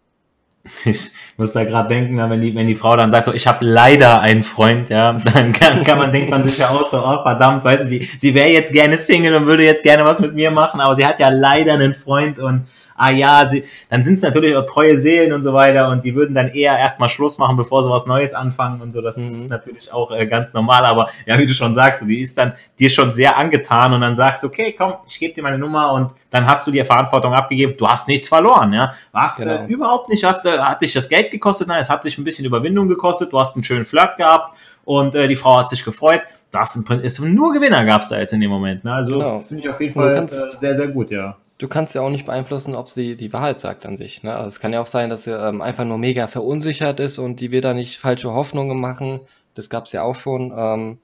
Ich 0.85 1.11
muss 1.37 1.53
da 1.53 1.63
gerade 1.63 1.89
denken, 1.89 2.17
wenn 2.17 2.41
die, 2.41 2.55
wenn 2.55 2.67
die 2.67 2.75
Frau 2.75 2.95
dann 2.95 3.11
sagt, 3.11 3.25
so, 3.25 3.33
ich 3.33 3.45
habe 3.47 3.63
leider 3.65 4.21
einen 4.21 4.43
Freund, 4.43 4.89
ja, 4.89 5.13
dann 5.33 5.53
kann, 5.53 5.83
kann 5.83 5.99
man, 5.99 6.11
denkt 6.11 6.31
man 6.31 6.43
sich 6.43 6.57
ja 6.57 6.69
auch 6.69 6.87
so, 6.89 6.97
oh 6.97 7.21
verdammt, 7.21 7.63
weißt 7.63 7.83
du, 7.83 7.87
sie, 7.87 8.09
sie 8.17 8.33
wäre 8.33 8.49
jetzt 8.49 8.71
gerne 8.71 8.97
Single 8.97 9.35
und 9.35 9.45
würde 9.45 9.63
jetzt 9.63 9.83
gerne 9.83 10.03
was 10.05 10.19
mit 10.19 10.33
mir 10.33 10.51
machen, 10.51 10.81
aber 10.81 10.95
sie 10.95 11.05
hat 11.05 11.19
ja 11.19 11.29
leider 11.29 11.73
einen 11.73 11.93
Freund 11.93 12.39
und 12.39 12.67
ah 12.97 13.11
ja, 13.11 13.47
sie, 13.47 13.63
dann 13.89 14.03
sind 14.03 14.15
es 14.15 14.23
natürlich 14.23 14.55
auch 14.55 14.65
treue 14.65 14.97
Seelen 14.97 15.31
und 15.31 15.43
so 15.43 15.53
weiter 15.53 15.89
und 15.89 16.03
die 16.03 16.15
würden 16.15 16.33
dann 16.33 16.47
eher 16.47 16.77
erstmal 16.77 17.09
Schluss 17.09 17.37
machen, 17.37 17.55
bevor 17.55 17.83
sie 17.83 17.89
was 17.89 18.07
Neues 18.07 18.33
anfangen 18.33 18.81
und 18.81 18.91
so. 18.91 19.01
Das 19.01 19.17
mhm. 19.17 19.29
ist 19.29 19.49
natürlich 19.49 19.93
auch 19.93 20.11
äh, 20.11 20.25
ganz 20.25 20.53
normal, 20.53 20.83
aber 20.83 21.09
ja, 21.25 21.37
wie 21.37 21.45
du 21.45 21.53
schon 21.53 21.73
sagst, 21.73 22.03
die 22.07 22.19
ist 22.19 22.37
dann 22.37 22.53
dir 22.79 22.89
schon 22.89 23.11
sehr 23.11 23.37
angetan 23.37 23.93
und 23.93 24.01
dann 24.01 24.15
sagst 24.15 24.43
du, 24.43 24.47
okay, 24.47 24.73
komm, 24.75 24.95
ich 25.07 25.19
gebe 25.19 25.33
dir 25.33 25.43
meine 25.43 25.59
Nummer 25.59 25.91
und 25.93 26.11
dann 26.31 26.45
hast 26.47 26.67
du 26.67 26.71
dir 26.71 26.85
Verantwortung 26.85 27.33
abgegeben. 27.33 27.75
Du 27.77 27.87
hast 27.87 28.07
nichts 28.07 28.27
verloren, 28.27 28.73
ja. 28.73 28.93
Warst 29.11 29.37
genau. 29.37 29.63
äh, 29.63 29.65
überhaupt 29.67 30.09
nicht, 30.09 30.23
hast, 30.23 30.45
äh, 30.57 30.61
hat 30.61 30.81
dich 30.81 30.93
das 30.93 31.09
Geld 31.09 31.31
gekostet, 31.31 31.67
nein, 31.67 31.81
es 31.81 31.89
hat 31.89 32.03
dich 32.03 32.17
ein 32.17 32.23
bisschen 32.23 32.45
Überwindung 32.45 32.87
gekostet, 32.87 33.31
du 33.31 33.39
hast 33.39 33.55
einen 33.55 33.63
schönen 33.63 33.85
Flirt 33.85 34.17
gehabt 34.17 34.53
und 34.85 35.15
äh, 35.15 35.27
die 35.27 35.35
Frau 35.35 35.57
hat 35.57 35.69
sich 35.69 35.83
gefreut. 35.83 36.21
Das 36.51 36.75
ist 36.75 37.19
nur 37.19 37.53
Gewinner 37.53 37.83
gab 37.85 38.03
es 38.03 38.09
da 38.09 38.19
jetzt 38.19 38.33
in 38.33 38.39
dem 38.39 38.49
Moment. 38.49 38.83
Ne? 38.83 38.93
Also 38.93 39.13
genau. 39.13 39.39
finde 39.39 39.63
ich 39.63 39.69
auf 39.69 39.81
jeden 39.81 39.93
Fall 39.93 40.15
äh, 40.15 40.27
sehr, 40.27 40.75
sehr 40.75 40.87
gut, 40.87 41.11
ja 41.11 41.37
du 41.57 41.67
kannst 41.67 41.95
ja 41.95 42.01
auch 42.01 42.09
nicht 42.09 42.25
beeinflussen, 42.25 42.75
ob 42.75 42.89
sie 42.89 43.15
die 43.15 43.33
Wahrheit 43.33 43.59
sagt 43.59 43.85
an 43.85 43.97
sich. 43.97 44.23
Ne? 44.23 44.33
Also 44.33 44.47
es 44.47 44.59
kann 44.59 44.73
ja 44.73 44.81
auch 44.81 44.87
sein, 44.87 45.09
dass 45.09 45.23
sie 45.23 45.31
ähm, 45.31 45.61
einfach 45.61 45.85
nur 45.85 45.97
mega 45.97 46.27
verunsichert 46.27 46.99
ist 46.99 47.17
und 47.17 47.39
die 47.39 47.51
will 47.51 47.61
da 47.61 47.73
nicht 47.73 47.97
falsche 47.97 48.33
Hoffnungen 48.33 48.79
machen. 48.79 49.21
Das 49.55 49.69
gab 49.69 49.85
es 49.85 49.91
ja 49.91 50.03
auch 50.03 50.15
schon. 50.15 50.53
Ähm, 50.55 50.99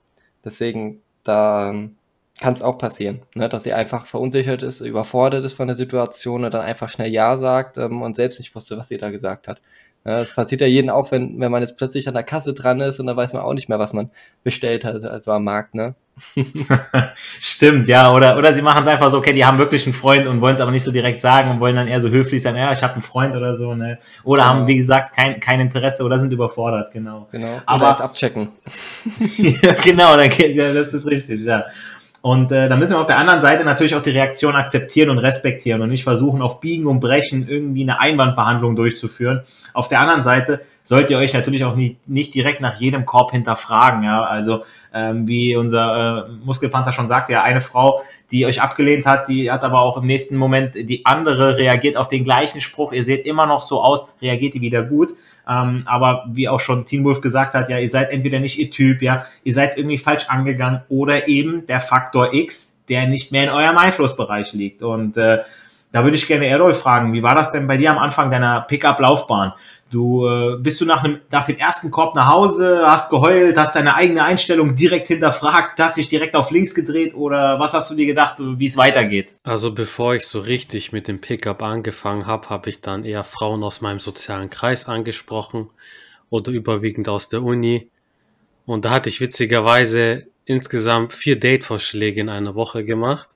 deswegen, 0.45 1.01
da 1.23 1.69
ähm, 1.69 1.95
kann 2.39 2.53
es 2.53 2.61
auch 2.61 2.77
passieren, 2.77 3.21
ne? 3.35 3.47
dass 3.47 3.63
sie 3.63 3.73
einfach 3.73 4.05
verunsichert 4.05 4.63
ist, 4.63 4.81
überfordert 4.81 5.45
ist 5.45 5.53
von 5.53 5.67
der 5.67 5.75
Situation 5.75 6.43
und 6.43 6.53
dann 6.53 6.61
einfach 6.61 6.89
schnell 6.89 7.11
Ja 7.11 7.37
sagt 7.37 7.77
ähm, 7.77 8.01
und 8.01 8.15
selbst 8.15 8.39
nicht 8.39 8.55
wusste, 8.55 8.77
was 8.77 8.87
sie 8.87 8.97
da 8.97 9.11
gesagt 9.11 9.47
hat. 9.47 9.61
Ja, 10.05 10.17
das 10.17 10.33
passiert 10.33 10.59
ja 10.59 10.67
jedem 10.67 10.89
auch, 10.89 11.11
wenn, 11.11 11.39
wenn 11.39 11.49
man 11.49 11.61
jetzt 11.61 11.77
plötzlich 11.77 12.09
an 12.09 12.13
der 12.13 12.23
Kasse 12.23 12.53
dran 12.53 12.81
ist 12.81 12.99
und 12.99 13.07
dann 13.07 13.15
weiß 13.15 13.31
man 13.31 13.41
auch 13.41 13.53
nicht 13.53 13.69
mehr, 13.69 13.79
was 13.79 13.93
man 13.93 14.09
bestellt 14.43 14.83
hat, 14.83 15.01
also 15.05 15.31
am 15.31 15.45
Markt, 15.45 15.75
ne? 15.75 15.95
Stimmt, 17.39 17.87
ja, 17.87 18.11
oder, 18.11 18.37
oder 18.37 18.53
sie 18.53 18.61
machen 18.61 18.83
es 18.83 18.87
einfach 18.87 19.09
so, 19.09 19.17
okay, 19.17 19.33
die 19.33 19.45
haben 19.45 19.57
wirklich 19.57 19.85
einen 19.85 19.93
Freund 19.93 20.27
und 20.27 20.41
wollen 20.41 20.55
es 20.55 20.61
aber 20.61 20.71
nicht 20.71 20.83
so 20.83 20.91
direkt 20.91 21.21
sagen 21.21 21.49
und 21.51 21.59
wollen 21.61 21.75
dann 21.77 21.87
eher 21.87 22.01
so 22.01 22.09
höflich 22.09 22.41
sein, 22.41 22.57
ja, 22.57 22.73
ich 22.73 22.83
habe 22.83 22.93
einen 22.93 23.01
Freund 23.01 23.33
oder 23.33 23.55
so, 23.55 23.75
ne? 23.75 23.97
Oder 24.25 24.43
genau. 24.43 24.53
haben, 24.53 24.67
wie 24.67 24.75
gesagt, 24.75 25.15
kein, 25.15 25.39
kein 25.39 25.61
Interesse 25.61 26.03
oder 26.03 26.19
sind 26.19 26.33
überfordert, 26.33 26.91
genau. 26.91 27.29
Genau, 27.31 27.61
aber 27.65 27.89
es 27.89 28.01
abchecken. 28.01 28.49
ja, 29.37 29.73
genau, 29.81 30.17
dann, 30.17 30.29
ja, 30.37 30.73
das 30.73 30.93
ist 30.93 31.07
richtig, 31.07 31.45
ja. 31.45 31.63
Und 32.23 32.53
äh, 32.53 32.69
da 32.69 32.77
müssen 32.77 32.93
wir 32.93 33.01
auf 33.01 33.07
der 33.07 33.17
anderen 33.17 33.41
Seite 33.41 33.65
natürlich 33.65 33.95
auch 33.95 34.01
die 34.01 34.11
Reaktion 34.11 34.55
akzeptieren 34.55 35.09
und 35.09 35.17
respektieren 35.17 35.81
und 35.81 35.89
nicht 35.89 36.05
versuchen, 36.05 36.41
auf 36.41 36.61
Biegen 36.61 36.87
und 36.87 37.01
Brechen 37.01 37.49
irgendwie 37.49 37.81
eine 37.81 37.99
Einwandbehandlung 37.99 38.77
durchzuführen. 38.77 39.41
Auf 39.73 39.89
der 39.89 39.99
anderen 39.99 40.23
Seite 40.23 40.61
sollt 40.83 41.09
ihr 41.09 41.17
euch 41.17 41.33
natürlich 41.33 41.63
auch 41.63 41.75
nie, 41.75 41.97
nicht 42.05 42.35
direkt 42.35 42.61
nach 42.61 42.79
jedem 42.79 43.05
Korb 43.05 43.31
hinterfragen. 43.31 44.03
Ja? 44.03 44.23
Also 44.23 44.63
ähm, 44.93 45.27
wie 45.27 45.55
unser 45.55 46.27
äh, 46.27 46.31
Muskelpanzer 46.43 46.91
schon 46.91 47.07
sagte, 47.07 47.33
ja, 47.33 47.43
eine 47.43 47.61
Frau, 47.61 48.03
die 48.31 48.45
euch 48.45 48.61
abgelehnt 48.61 49.05
hat, 49.05 49.29
die 49.29 49.49
hat 49.49 49.63
aber 49.63 49.81
auch 49.81 49.97
im 49.97 50.05
nächsten 50.05 50.35
Moment 50.35 50.75
die 50.75 51.05
andere 51.05 51.57
reagiert 51.57 51.97
auf 51.97 52.09
den 52.09 52.23
gleichen 52.23 52.61
Spruch. 52.61 52.91
Ihr 52.91 53.03
seht 53.03 53.25
immer 53.25 53.45
noch 53.45 53.61
so 53.61 53.81
aus, 53.81 54.09
reagiert 54.21 54.55
die 54.55 54.61
wieder 54.61 54.83
gut. 54.83 55.15
Ähm, 55.47 55.83
aber 55.85 56.25
wie 56.31 56.47
auch 56.47 56.59
schon 56.59 56.85
Teen 56.85 57.03
Wolf 57.03 57.21
gesagt 57.21 57.53
hat, 57.53 57.69
ja, 57.69 57.77
ihr 57.77 57.89
seid 57.89 58.11
entweder 58.11 58.39
nicht 58.39 58.57
ihr 58.59 58.71
Typ, 58.71 59.01
ja, 59.01 59.25
ihr 59.43 59.53
seid 59.53 59.77
irgendwie 59.77 59.97
falsch 59.97 60.29
angegangen 60.29 60.81
oder 60.89 61.27
eben 61.27 61.65
der 61.67 61.81
Faktor 61.81 62.33
X, 62.33 62.81
der 62.87 63.07
nicht 63.07 63.31
mehr 63.31 63.43
in 63.43 63.49
eurem 63.49 63.77
Einflussbereich 63.77 64.53
liegt. 64.53 64.83
Und 64.83 65.17
äh, 65.17 65.39
Da 65.93 66.03
würde 66.03 66.17
ich 66.17 66.25
gerne 66.25 66.47
Errol 66.47 66.73
fragen, 66.73 67.13
wie 67.13 67.21
war 67.21 67.35
das 67.35 67.51
denn 67.51 67.67
bei 67.67 67.77
dir 67.77 67.91
am 67.91 67.99
Anfang 67.99 68.31
deiner 68.31 68.61
Pickup-Laufbahn? 68.61 69.53
Du 69.91 70.27
äh, 70.27 70.57
bist 70.57 70.81
du 70.81 70.85
nach, 70.85 71.03
einem, 71.03 71.21
nach 71.29 71.45
dem 71.45 71.57
ersten 71.57 71.91
Korb 71.91 72.15
nach 72.15 72.29
Hause, 72.29 72.81
hast 72.83 73.11
geheult, 73.11 73.55
hast 73.59 73.75
deine 73.75 73.93
eigene 73.93 74.23
Einstellung 74.23 74.75
direkt 74.75 75.09
hinterfragt, 75.09 75.79
hast 75.79 75.97
dich 75.97 76.09
direkt 76.09 76.35
auf 76.35 76.49
links 76.49 76.73
gedreht 76.73 77.13
oder 77.13 77.59
was 77.59 77.75
hast 77.75 77.91
du 77.91 77.95
dir 77.95 78.07
gedacht, 78.07 78.37
wie 78.39 78.65
es 78.65 78.75
weitergeht? 78.75 79.37
Also 79.43 79.75
bevor 79.75 80.15
ich 80.15 80.25
so 80.25 80.39
richtig 80.39 80.93
mit 80.93 81.07
dem 81.07 81.21
Pickup 81.21 81.61
angefangen 81.61 82.25
habe, 82.25 82.49
habe 82.49 82.69
ich 82.69 82.81
dann 82.81 83.05
eher 83.05 83.23
Frauen 83.23 83.63
aus 83.63 83.81
meinem 83.81 83.99
sozialen 83.99 84.49
Kreis 84.49 84.87
angesprochen 84.87 85.67
oder 86.31 86.51
überwiegend 86.51 87.07
aus 87.07 87.29
der 87.29 87.43
Uni. 87.43 87.91
Und 88.65 88.85
da 88.85 88.89
hatte 88.89 89.09
ich 89.09 89.21
witzigerweise 89.21 90.25
insgesamt 90.45 91.13
vier 91.13 91.39
Date-Vorschläge 91.39 92.19
in 92.19 92.29
einer 92.29 92.55
Woche 92.55 92.83
gemacht 92.83 93.29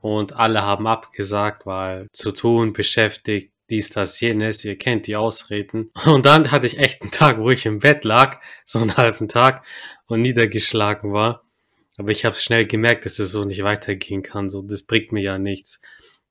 und 0.00 0.34
alle 0.34 0.62
haben 0.62 0.86
abgesagt, 0.86 1.66
weil 1.66 2.08
zu 2.12 2.32
tun, 2.32 2.72
beschäftigt, 2.72 3.52
dies, 3.70 3.90
das, 3.90 4.20
jenes, 4.20 4.64
ihr 4.64 4.76
kennt 4.76 5.06
die 5.06 5.16
Ausreden. 5.16 5.90
Und 6.06 6.26
dann 6.26 6.50
hatte 6.50 6.66
ich 6.66 6.78
echt 6.78 7.02
einen 7.02 7.12
Tag, 7.12 7.38
wo 7.38 7.50
ich 7.50 7.66
im 7.66 7.78
Bett 7.78 8.04
lag, 8.04 8.40
so 8.64 8.80
einen 8.80 8.96
halben 8.96 9.28
Tag 9.28 9.64
und 10.06 10.22
niedergeschlagen 10.22 11.12
war. 11.12 11.44
Aber 11.96 12.10
ich 12.10 12.24
habe 12.24 12.34
schnell 12.34 12.66
gemerkt, 12.66 13.04
dass 13.04 13.20
es 13.20 13.30
so 13.30 13.44
nicht 13.44 13.62
weitergehen 13.62 14.22
kann. 14.22 14.48
So, 14.48 14.62
das 14.62 14.82
bringt 14.82 15.12
mir 15.12 15.22
ja 15.22 15.38
nichts. 15.38 15.80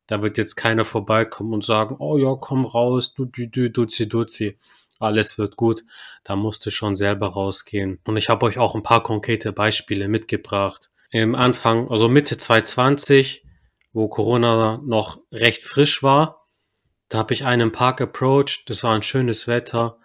Da 0.07 0.21
wird 0.21 0.37
jetzt 0.37 0.55
keiner 0.55 0.83
vorbeikommen 0.83 1.53
und 1.53 1.63
sagen, 1.63 1.95
oh 1.99 2.17
ja, 2.17 2.35
komm 2.35 2.65
raus, 2.65 3.13
du, 3.13 3.25
du, 3.25 3.47
du, 3.47 3.69
duzi, 3.69 4.09
duzi. 4.09 4.57
Alles 4.99 5.37
wird 5.37 5.55
gut. 5.55 5.85
Da 6.23 6.35
musste 6.35 6.71
schon 6.71 6.95
selber 6.95 7.27
rausgehen. 7.27 7.99
Und 8.03 8.17
ich 8.17 8.27
habe 8.27 8.45
euch 8.47 8.59
auch 8.59 8.75
ein 8.75 8.83
paar 8.83 9.01
konkrete 9.01 9.53
Beispiele 9.53 10.09
mitgebracht. 10.09 10.89
Im 11.11 11.35
Anfang, 11.35 11.89
also 11.89 12.09
Mitte 12.09 12.37
2020, 12.37 13.43
wo 13.93 14.07
Corona 14.07 14.81
noch 14.85 15.19
recht 15.31 15.63
frisch 15.63 16.03
war. 16.03 16.41
Da 17.09 17.19
habe 17.19 17.33
ich 17.33 17.45
einen 17.45 17.71
Park 17.71 18.01
approached, 18.01 18.69
das 18.69 18.83
war 18.83 18.93
ein 18.93 19.01
schönes 19.01 19.47
Wetter 19.47 19.99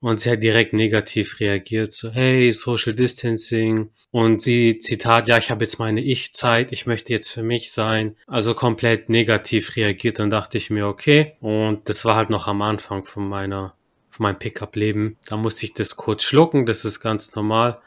und 0.00 0.20
sie 0.20 0.30
hat 0.30 0.42
direkt 0.42 0.74
negativ 0.74 1.40
reagiert, 1.40 1.92
so 1.92 2.10
hey, 2.10 2.52
Social 2.52 2.94
Distancing. 2.94 3.90
Und 4.12 4.40
sie, 4.40 4.78
Zitat, 4.78 5.26
ja, 5.26 5.38
ich 5.38 5.50
habe 5.50 5.64
jetzt 5.64 5.80
meine 5.80 6.00
Ich-Zeit, 6.00 6.70
ich 6.70 6.86
möchte 6.86 7.12
jetzt 7.12 7.28
für 7.28 7.42
mich 7.42 7.72
sein, 7.72 8.14
also 8.28 8.54
komplett 8.54 9.08
negativ 9.08 9.74
reagiert. 9.74 10.20
Und 10.20 10.30
dachte 10.30 10.56
ich 10.56 10.70
mir, 10.70 10.86
okay. 10.86 11.36
Und 11.40 11.88
das 11.88 12.04
war 12.04 12.14
halt 12.14 12.30
noch 12.30 12.46
am 12.46 12.62
Anfang 12.62 13.04
von 13.04 13.28
meiner, 13.28 13.74
von 14.08 14.22
meinem 14.22 14.38
Pickup-Leben, 14.38 15.16
da 15.26 15.36
musste 15.36 15.66
ich 15.66 15.74
das 15.74 15.96
kurz 15.96 16.22
schlucken, 16.22 16.64
das 16.64 16.84
ist 16.84 17.00
ganz 17.00 17.34
normal 17.34 17.80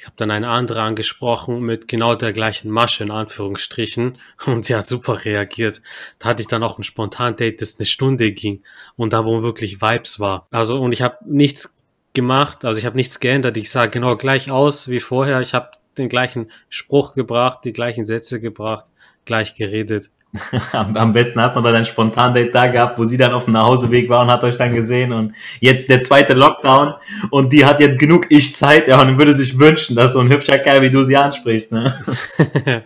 ich 0.00 0.06
habe 0.06 0.16
dann 0.16 0.30
eine 0.30 0.48
andere 0.48 0.80
angesprochen 0.80 1.60
mit 1.60 1.86
genau 1.86 2.14
der 2.14 2.32
gleichen 2.32 2.70
Masche 2.70 3.04
in 3.04 3.10
Anführungsstrichen 3.10 4.16
und 4.46 4.64
sie 4.64 4.74
hat 4.74 4.86
super 4.86 5.26
reagiert. 5.26 5.82
Da 6.18 6.30
hatte 6.30 6.40
ich 6.40 6.48
dann 6.48 6.62
auch 6.62 6.78
ein 6.78 6.84
Spontan-Date, 6.84 7.60
das 7.60 7.78
eine 7.78 7.84
Stunde 7.84 8.32
ging 8.32 8.62
und 8.96 9.12
da 9.12 9.26
wo 9.26 9.42
wirklich 9.42 9.82
Vibes 9.82 10.18
war. 10.18 10.48
Also 10.50 10.80
und 10.80 10.92
ich 10.92 11.02
habe 11.02 11.18
nichts 11.26 11.76
gemacht, 12.14 12.64
also 12.64 12.78
ich 12.78 12.86
habe 12.86 12.96
nichts 12.96 13.20
geändert. 13.20 13.58
Ich 13.58 13.70
sah 13.70 13.86
genau 13.86 14.16
gleich 14.16 14.50
aus 14.50 14.88
wie 14.88 15.00
vorher. 15.00 15.42
Ich 15.42 15.52
habe 15.52 15.72
den 15.98 16.08
gleichen 16.08 16.50
Spruch 16.70 17.12
gebracht, 17.12 17.58
die 17.64 17.74
gleichen 17.74 18.04
Sätze 18.04 18.40
gebracht, 18.40 18.86
gleich 19.26 19.54
geredet. 19.54 20.10
Am 20.72 21.12
besten 21.12 21.40
hast 21.40 21.56
du 21.56 21.60
noch 21.60 21.72
dein 21.72 21.84
Spontan-Date 21.84 22.54
da 22.54 22.68
gehabt, 22.68 22.98
wo 22.98 23.04
sie 23.04 23.16
dann 23.16 23.32
auf 23.32 23.46
dem 23.46 23.54
Nachhauseweg 23.54 24.08
war 24.08 24.20
und 24.20 24.30
hat 24.30 24.44
euch 24.44 24.56
dann 24.56 24.72
gesehen 24.72 25.12
und 25.12 25.34
jetzt 25.58 25.88
der 25.88 26.02
zweite 26.02 26.34
Lockdown 26.34 26.94
und 27.30 27.52
die 27.52 27.64
hat 27.64 27.80
jetzt 27.80 27.98
genug 27.98 28.26
Ich-Zeit, 28.28 28.86
ja, 28.86 29.00
und 29.00 29.18
würde 29.18 29.32
sich 29.32 29.58
wünschen, 29.58 29.96
dass 29.96 30.12
so 30.12 30.20
ein 30.20 30.30
hübscher 30.30 30.58
Kerl 30.58 30.82
wie 30.82 30.90
du 30.90 31.02
sie 31.02 31.16
anspricht, 31.16 31.72
ne? 31.72 31.94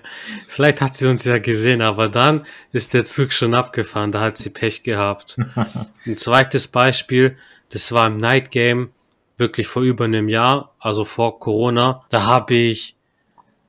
Vielleicht 0.48 0.80
hat 0.80 0.94
sie 0.94 1.06
uns 1.06 1.24
ja 1.26 1.38
gesehen, 1.38 1.82
aber 1.82 2.08
dann 2.08 2.46
ist 2.72 2.94
der 2.94 3.04
Zug 3.04 3.32
schon 3.32 3.54
abgefahren, 3.54 4.10
da 4.10 4.20
hat 4.20 4.38
sie 4.38 4.50
Pech 4.50 4.82
gehabt. 4.82 5.36
Ein 6.06 6.16
zweites 6.16 6.68
Beispiel, 6.68 7.36
das 7.70 7.92
war 7.92 8.06
im 8.06 8.16
Night 8.16 8.52
Game, 8.52 8.90
wirklich 9.36 9.66
vor 9.66 9.82
über 9.82 10.04
einem 10.04 10.28
Jahr, 10.30 10.72
also 10.78 11.04
vor 11.04 11.40
Corona, 11.40 12.04
da 12.08 12.24
habe 12.24 12.54
ich 12.54 12.96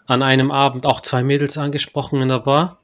an 0.05 0.21
einem 0.21 0.51
Abend 0.51 0.85
auch 0.85 1.01
zwei 1.01 1.23
Mädels 1.23 1.57
angesprochen 1.57 2.21
in 2.21 2.29
der 2.29 2.39
Bar 2.39 2.79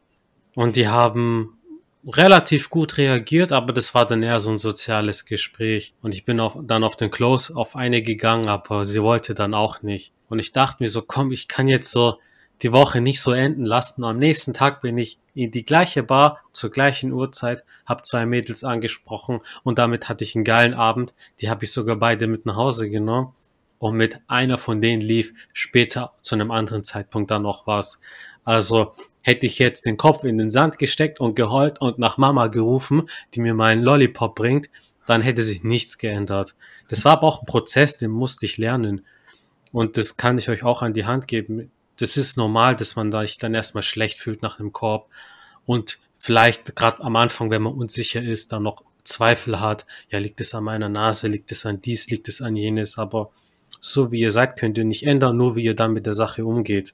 und 0.56 0.76
die 0.76 0.88
haben 0.88 1.58
relativ 2.06 2.70
gut 2.70 2.98
reagiert, 2.98 3.52
aber 3.52 3.74
das 3.74 3.94
war 3.94 4.06
dann 4.06 4.24
eher 4.24 4.40
so 4.40 4.50
ein 4.50 4.58
soziales 4.58 5.26
Gespräch. 5.26 5.94
Und 6.02 6.14
ich 6.14 6.26
bin 6.26 6.40
auch 6.40 6.58
dann 6.64 6.84
auf 6.84 6.96
den 6.96 7.12
Close 7.12 7.56
auf 7.56 7.76
eine 7.76 8.02
gegangen, 8.02 8.50
aber 8.50 8.86
sie 8.86 9.02
wollte 9.04 9.34
dann 9.34 9.54
auch 9.54 9.82
nicht. 9.82 10.12
Und 10.28 10.40
ich 10.40 10.52
dachte 10.52 10.78
mir 10.82 10.90
so, 10.90 11.04
komm, 11.04 11.32
ich 11.32 11.48
kann 11.48 11.68
jetzt 11.68 11.92
so 11.92 12.18
die 12.64 12.72
Woche 12.72 13.02
nicht 13.02 13.22
so 13.22 13.34
enden 13.34 13.66
lassen. 13.66 14.04
Am 14.04 14.18
nächsten 14.18 14.54
Tag 14.54 14.82
bin 14.82 14.98
ich 14.98 15.20
in 15.34 15.52
die 15.52 15.66
gleiche 15.66 16.04
Bar 16.04 16.40
zur 16.52 16.72
gleichen 16.72 17.12
Uhrzeit, 17.12 17.64
habe 17.86 18.02
zwei 18.04 18.26
Mädels 18.26 18.64
angesprochen 18.64 19.40
und 19.64 19.78
damit 19.80 20.10
hatte 20.10 20.24
ich 20.24 20.36
einen 20.36 20.44
geilen 20.44 20.74
Abend. 20.74 21.14
Die 21.40 21.50
habe 21.50 21.66
ich 21.66 21.72
sogar 21.72 21.96
beide 21.96 22.28
mit 22.28 22.46
nach 22.46 22.56
Hause 22.56 22.90
genommen. 22.90 23.34
Und 23.80 23.96
mit 23.96 24.20
einer 24.28 24.60
von 24.60 24.80
denen 24.80 25.02
lief 25.02 25.34
später 25.54 26.14
zu 26.22 26.36
einem 26.36 26.52
anderen 26.52 26.84
Zeitpunkt 26.84 27.32
dann 27.32 27.42
noch 27.42 27.66
was. 27.66 28.00
Also 28.44 28.94
Hätte 29.22 29.46
ich 29.46 29.60
jetzt 29.60 29.86
den 29.86 29.98
Kopf 29.98 30.24
in 30.24 30.38
den 30.38 30.50
Sand 30.50 30.78
gesteckt 30.78 31.20
und 31.20 31.36
geheult 31.36 31.80
und 31.80 32.00
nach 32.00 32.18
Mama 32.18 32.48
gerufen, 32.48 33.10
die 33.34 33.42
mir 33.42 33.54
meinen 33.54 33.84
Lollipop 33.84 34.36
bringt, 34.36 34.70
dann 35.06 35.22
hätte 35.22 35.42
sich 35.42 35.64
nichts 35.64 35.98
geändert. 35.98 36.56
Das 36.88 37.06
war 37.06 37.14
aber 37.14 37.28
auch 37.28 37.42
ein 37.42 37.46
Prozess, 37.46 37.98
den 37.98 38.12
musste 38.12 38.46
ich 38.46 38.58
lernen. 38.58 39.06
Und 39.72 39.98
das 39.98 40.18
kann 40.18 40.38
ich 40.38 40.50
euch 40.50 40.64
auch 40.64 40.82
an 40.82 40.94
die 40.94 41.06
Hand 41.06 41.28
geben. 41.28 41.72
Das 41.98 42.18
ist 42.18 42.38
normal, 42.38 42.76
dass 42.76 42.96
man 42.96 43.12
sich 43.12 43.38
dann 43.38 43.54
erstmal 43.54 43.84
schlecht 43.84 44.18
fühlt 44.18 44.42
nach 44.42 44.60
einem 44.60 44.74
Korb 44.74 45.10
und 45.66 46.00
vielleicht 46.18 46.76
gerade 46.76 47.02
am 47.04 47.16
Anfang, 47.16 47.52
wenn 47.52 47.62
man 47.62 47.74
unsicher 47.74 48.22
ist, 48.22 48.52
dann 48.52 48.64
noch 48.64 48.84
Zweifel 49.04 49.60
hat. 49.60 49.86
Ja, 50.10 50.20
liegt 50.20 50.42
es 50.42 50.54
an 50.54 50.64
meiner 50.64 50.90
Nase, 50.90 51.28
liegt 51.28 51.52
es 51.52 51.66
an 51.66 51.82
dies, 51.82 52.10
liegt 52.10 52.28
es 52.28 52.42
an 52.42 52.56
jenes, 52.56 52.98
aber 52.98 53.32
so 53.80 54.12
wie 54.12 54.20
ihr 54.20 54.32
seid, 54.32 54.58
könnt 54.58 54.78
ihr 54.78 54.86
nicht 54.86 55.04
ändern, 55.04 55.38
nur 55.38 55.56
wie 55.56 55.64
ihr 55.64 55.76
dann 55.76 55.94
mit 55.94 56.06
der 56.06 56.14
Sache 56.14 56.46
umgeht. 56.46 56.94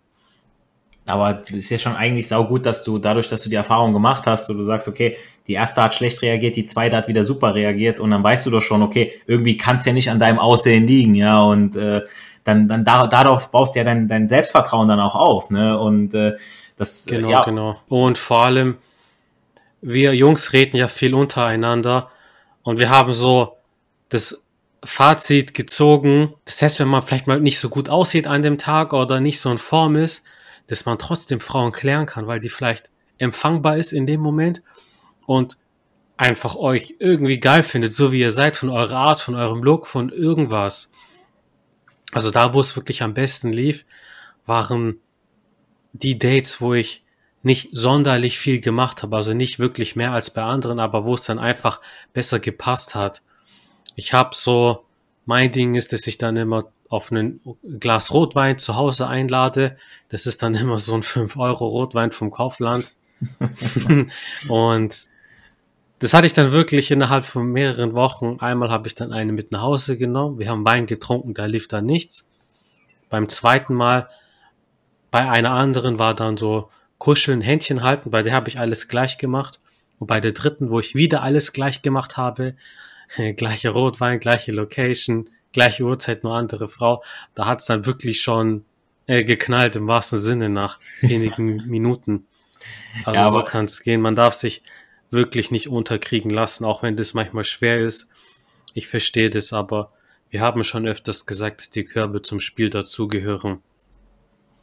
Aber 1.10 1.44
es 1.50 1.56
ist 1.56 1.70
ja 1.70 1.80
schon 1.80 1.96
eigentlich 1.96 2.28
saugut, 2.28 2.66
dass 2.66 2.84
du 2.84 3.00
dadurch, 3.00 3.30
dass 3.30 3.42
du 3.42 3.50
die 3.50 3.56
Erfahrung 3.56 3.94
gemacht 3.94 4.26
hast, 4.26 4.50
und 4.50 4.58
du 4.58 4.66
sagst, 4.66 4.88
okay, 4.88 5.18
die 5.48 5.54
erste 5.54 5.82
hat 5.82 5.96
schlecht 5.96 6.22
reagiert, 6.22 6.56
die 6.56 6.64
zweite 6.64 6.98
hat 6.98 7.08
wieder 7.08 7.24
super 7.24 7.56
reagiert 7.56 8.00
und 8.00 8.12
dann 8.12 8.24
weißt 8.24 8.46
du 8.46 8.50
doch 8.50 8.62
schon, 8.62 8.82
okay, 8.82 9.14
irgendwie 9.26 9.58
kann 9.58 9.78
es 9.78 9.86
ja 9.86 9.94
nicht 9.94 10.10
an 10.10 10.20
deinem 10.20 10.40
Aussehen 10.40 10.86
liegen, 10.86 11.16
ja, 11.16 11.40
und 11.42 11.76
äh, 11.76 12.02
dann, 12.44 12.68
dann 12.68 12.84
da, 12.84 13.08
darauf 13.08 13.50
baust 13.52 13.76
du 13.76 13.80
ja 13.80 13.86
dein, 13.86 14.08
dein 14.08 14.28
Selbstvertrauen 14.28 14.88
dann 14.88 15.00
auch 15.00 15.16
auf, 15.16 15.50
ne, 15.50 15.80
und 15.80 16.14
äh, 16.14 16.34
das, 16.76 17.08
äh, 17.08 17.12
Genau, 17.12 17.30
ja. 17.30 17.42
genau. 17.44 17.78
Und 17.88 18.18
vor 18.18 18.44
allem, 18.44 18.78
wir 19.82 20.14
Jungs 20.14 20.54
reden 20.54 20.78
ja 20.78 20.88
viel 20.88 21.14
untereinander 21.14 22.10
und 22.64 22.80
wir 22.80 22.90
haben 22.90 23.14
so 23.14 23.58
das 24.10 24.46
Fazit 24.84 25.54
gezogen. 25.54 26.34
Das 26.46 26.62
heißt, 26.62 26.80
wenn 26.80 26.88
man 26.88 27.02
vielleicht 27.02 27.28
mal 27.28 27.40
nicht 27.40 27.60
so 27.60 27.70
gut 27.70 27.90
aussieht 27.90 28.28
an 28.28 28.42
dem 28.42 28.58
Tag 28.58 28.94
oder 28.94 29.20
nicht 29.20 29.40
so 29.40 29.52
in 29.52 29.58
Form 29.58 29.96
ist, 29.96 30.24
dass 30.68 30.86
man 30.86 31.00
trotzdem 31.00 31.40
Frauen 31.40 31.72
klären 31.72 32.06
kann, 32.06 32.28
weil 32.28 32.40
die 32.40 32.50
vielleicht 32.50 32.90
empfangbar 33.18 33.78
ist 33.78 33.94
in 33.94 34.06
dem 34.06 34.22
Moment 34.22 34.62
und 35.26 35.58
einfach 36.18 36.56
euch 36.56 36.96
irgendwie 37.00 37.40
geil 37.40 37.64
findet, 37.64 37.94
so 37.94 38.12
wie 38.12 38.20
ihr 38.20 38.32
seid, 38.32 38.58
von 38.58 38.70
eurer 38.70 38.98
Art, 38.98 39.20
von 39.20 39.36
eurem 39.36 39.64
Look, 39.64 39.88
von 39.88 40.10
irgendwas. 40.10 40.92
Also 42.12 42.32
da, 42.32 42.54
wo 42.54 42.60
es 42.60 42.76
wirklich 42.76 43.04
am 43.04 43.14
besten 43.14 43.52
lief, 43.52 43.86
waren 44.46 45.00
die 45.94 46.18
Dates, 46.18 46.62
wo 46.62 46.74
ich 46.74 47.04
nicht 47.44 47.70
sonderlich 47.72 48.40
viel 48.40 48.60
gemacht 48.60 49.04
habe, 49.04 49.16
also 49.16 49.34
nicht 49.34 49.60
wirklich 49.60 49.96
mehr 49.96 50.12
als 50.12 50.32
bei 50.32 50.44
anderen, 50.44 50.80
aber 50.80 51.06
wo 51.06 51.14
es 51.14 51.24
dann 51.24 51.40
einfach 51.40 51.82
besser 52.14 52.40
gepasst 52.40 52.96
hat. 52.96 53.22
Ich 53.96 54.14
habe 54.14 54.36
so, 54.36 54.86
mein 55.26 55.52
Ding 55.52 55.76
ist, 55.76 55.94
dass 55.94 56.08
ich 56.08 56.18
dann 56.18 56.36
immer 56.36 56.72
auf 56.90 57.12
ein 57.12 57.42
Glas 57.80 58.14
Rotwein 58.14 58.58
zu 58.58 58.76
Hause 58.76 59.08
einlade. 59.08 59.78
Das 60.10 60.26
ist 60.26 60.44
dann 60.44 60.54
immer 60.56 60.78
so 60.78 60.94
ein 60.94 61.04
5-Euro-Rotwein 61.04 62.12
vom 62.12 62.32
Kaufland. 62.32 62.94
und 64.48 65.08
das 66.00 66.14
hatte 66.14 66.28
ich 66.28 66.34
dann 66.34 66.52
wirklich 66.52 66.92
innerhalb 66.92 67.26
von 67.26 67.48
mehreren 67.52 67.94
Wochen. 67.94 68.38
Einmal 68.40 68.70
habe 68.70 68.88
ich 68.88 68.96
dann 68.96 69.12
eine 69.12 69.34
mit 69.34 69.52
nach 69.52 69.62
Hause 69.62 69.98
genommen. 69.98 70.40
Wir 70.40 70.50
haben 70.50 70.66
Wein 70.66 70.86
getrunken, 70.86 71.34
da 71.34 71.46
lief 71.46 71.68
dann 71.68 71.86
nichts. 71.86 72.32
Beim 73.10 73.28
zweiten 73.28 73.74
Mal 73.74 74.08
bei 75.10 75.30
einer 75.30 75.52
anderen 75.52 75.98
war 75.98 76.14
dann 76.14 76.38
so 76.38 76.70
kuscheln, 77.00 77.42
Händchen 77.42 77.82
halten. 77.82 78.12
Bei 78.12 78.22
der 78.22 78.34
habe 78.34 78.50
ich 78.50 78.60
alles 78.60 78.88
gleich 78.88 79.18
gemacht. 79.18 79.60
Und 80.00 80.08
bei 80.08 80.20
der 80.20 80.34
dritten, 80.34 80.70
wo 80.70 80.80
ich 80.80 80.94
wieder 80.94 81.24
alles 81.24 81.54
gleich 81.54 81.82
gemacht 81.82 82.18
habe, 82.18 82.56
gleiche 83.36 83.70
Rotwein, 83.70 84.20
gleiche 84.20 84.52
Location, 84.52 85.30
gleiche 85.58 85.84
Uhrzeit, 85.84 86.24
nur 86.24 86.36
andere 86.36 86.68
Frau. 86.68 87.04
Da 87.34 87.48
hat 87.48 87.62
es 87.62 87.66
dann 87.66 87.88
wirklich 87.88 88.22
schon 88.22 88.64
äh, 89.08 89.24
geknallt 89.24 89.76
im 89.76 89.88
wahrsten 89.88 90.20
Sinne 90.20 90.50
nach 90.50 90.80
wenigen 91.02 91.68
Minuten. 91.68 92.28
Also 93.06 93.20
ja, 93.20 93.30
so 93.32 93.44
kann 93.44 93.66
es 93.66 93.82
gehen. 93.82 94.02
Man 94.02 94.16
darf 94.16 94.36
sich 94.36 94.62
wirklich 95.10 95.50
nicht 95.50 95.68
unterkriegen 95.68 96.30
lassen, 96.30 96.64
auch 96.64 96.84
wenn 96.84 96.96
das 96.96 97.16
manchmal 97.16 97.44
schwer 97.44 97.80
ist. 97.80 98.12
Ich 98.76 98.88
verstehe 98.88 99.32
das, 99.32 99.52
aber 99.52 99.92
wir 100.30 100.42
haben 100.42 100.64
schon 100.64 100.88
öfters 100.88 101.26
gesagt, 101.26 101.62
dass 101.62 101.72
die 101.72 101.86
Körbe 101.86 102.22
zum 102.22 102.40
Spiel 102.40 102.70
dazugehören. 102.70 103.64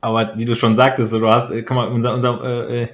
Aber 0.01 0.39
wie 0.39 0.45
du 0.45 0.55
schon 0.55 0.77
sagtest, 0.77 1.13
du 1.13 1.29
hast, 1.29 1.51
äh, 1.51 1.63
guck 1.63 1.77
mal, 1.77 1.89
unser, 1.89 2.15
unser 2.15 2.69
äh, 2.71 2.89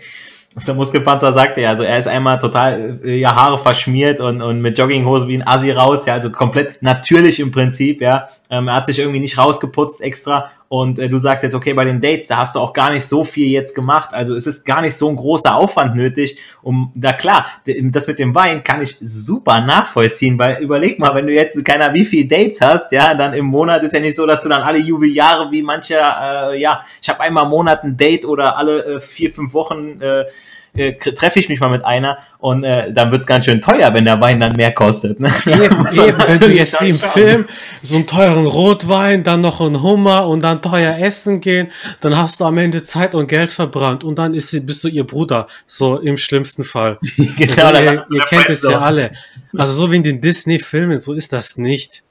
Unser 0.57 0.75
Muskelpanzer 0.75 1.33
sagte 1.33 1.61
ja, 1.61 1.71
also 1.71 1.85
er 1.85 1.97
ist 1.97 2.09
einmal 2.09 2.41
total 2.41 2.99
äh, 3.05 3.17
ja, 3.17 3.37
Haare 3.37 3.57
verschmiert 3.57 4.21
und, 4.21 4.43
und 4.43 4.61
mit 4.61 4.77
Jogginghose 4.77 5.29
wie 5.29 5.37
ein 5.39 5.47
Assi 5.47 5.71
raus, 5.71 6.07
ja, 6.07 6.15
also 6.15 6.31
komplett 6.31 6.83
natürlich 6.83 7.39
im 7.39 7.53
Prinzip, 7.53 8.01
ja. 8.01 8.29
Ähm, 8.51 8.67
er 8.67 8.75
hat 8.75 8.87
sich 8.87 8.99
irgendwie 8.99 9.21
nicht 9.21 9.39
rausgeputzt 9.39 10.01
extra 10.01 10.51
und 10.73 11.01
äh, 11.01 11.09
du 11.09 11.19
sagst 11.19 11.43
jetzt, 11.43 11.57
okay, 11.57 11.75
bei 11.75 11.85
den 11.85 12.01
Dates, 12.01 12.29
da 12.29 12.37
hast 12.37 12.55
du 12.55 12.61
auch 12.61 12.73
gar 12.73 12.93
nicht 12.93 13.05
so 13.05 13.25
viel 13.25 13.49
jetzt 13.49 13.75
gemacht, 13.75 14.11
also 14.13 14.37
es 14.37 14.47
ist 14.47 14.65
gar 14.65 14.81
nicht 14.83 14.95
so 14.95 15.09
ein 15.09 15.17
großer 15.17 15.53
Aufwand 15.53 15.97
nötig, 15.97 16.39
um, 16.63 16.93
da 16.95 17.13
klar, 17.13 17.47
das 17.67 18.07
mit 18.07 18.21
dem 18.21 18.37
Wein 18.37 18.63
kann 18.63 18.81
ich 18.81 18.97
super 19.01 19.63
nachvollziehen, 19.63 20.39
weil 20.39 20.63
überleg 20.63 21.01
mal, 21.01 21.13
wenn 21.17 21.27
du 21.27 21.33
jetzt 21.33 21.65
keiner 21.65 21.93
wie 21.93 22.05
viel 22.05 22.29
Dates 22.29 22.61
hast, 22.61 22.93
ja, 22.93 23.15
dann 23.15 23.35
im 23.35 23.47
Monat 23.47 23.83
ist 23.83 23.95
ja 23.95 23.99
nicht 23.99 24.15
so, 24.15 24.27
dass 24.27 24.45
du 24.45 24.49
dann 24.49 24.63
alle 24.63 24.79
Jubeljahre 24.79 25.51
wie 25.51 25.63
mancher, 25.63 26.53
äh, 26.53 26.61
ja, 26.61 26.83
ich 27.03 27.09
habe 27.09 27.19
einmal 27.19 27.47
im 27.47 27.51
Monat 27.51 27.83
ein 27.83 27.97
Date 27.97 28.25
oder 28.25 28.57
alle 28.57 28.85
äh, 28.85 29.01
vier, 29.01 29.33
fünf 29.33 29.53
Wochen 29.53 30.01
äh, 30.01 30.27
äh, 30.75 30.93
treffe 30.95 31.41
ich 31.41 31.49
mich 31.49 31.61
mal 31.61 31.69
mit 31.69 31.85
einer 31.85 32.19
und 32.39 32.65
äh, 32.65 32.93
dann 32.93 33.11
wird's 33.11 33.27
ganz 33.27 33.45
schön 33.45 33.61
teuer, 33.61 33.93
wenn 33.93 34.05
der 34.05 34.21
Wein 34.21 34.41
dann 34.41 34.53
mehr 34.53 34.73
kostet. 34.73 35.21
Ne? 35.21 35.31
Eben, 35.47 35.87
eben 35.93 36.19
wenn 36.19 36.41
du 36.41 36.49
jetzt 36.49 36.81
wie 36.81 36.91
im 36.91 36.97
Film 36.97 37.45
so 37.83 37.97
einen 37.97 38.07
teuren 38.07 38.47
Rotwein, 38.47 39.25
dann 39.25 39.41
noch 39.41 39.61
einen 39.61 39.83
Hummer 39.83 40.27
und 40.27 40.41
dann 40.41 40.63
teuer 40.63 40.97
essen 40.99 41.41
gehen, 41.41 41.71
dann 42.01 42.17
hast 42.17 42.41
du 42.41 42.45
am 42.45 42.59
Ende 42.59 42.83
Zeit 42.83 43.15
und 43.15 43.27
Geld 43.27 43.51
verbrannt 43.51 44.05
und 44.05 44.19
dann 44.19 44.35
ist, 44.35 44.67
bist 44.67 44.85
du 44.85 44.89
ihr 44.89 45.05
Bruder, 45.05 45.47
so 45.67 45.99
im 45.99 46.17
schlimmsten 46.17 46.65
Fall. 46.65 46.99
genau, 47.37 47.65
also, 47.67 48.15
ihr, 48.15 48.21
ihr 48.21 48.25
kennt 48.25 48.49
es 48.49 48.63
ja 48.63 48.81
alle. 48.81 49.13
Also 49.57 49.73
so 49.73 49.93
wie 49.93 49.97
in 49.97 50.03
den 50.03 50.21
Disney-Filmen, 50.21 50.97
so 50.97 51.13
ist 51.13 51.33
das 51.33 51.59
nicht. 51.59 52.05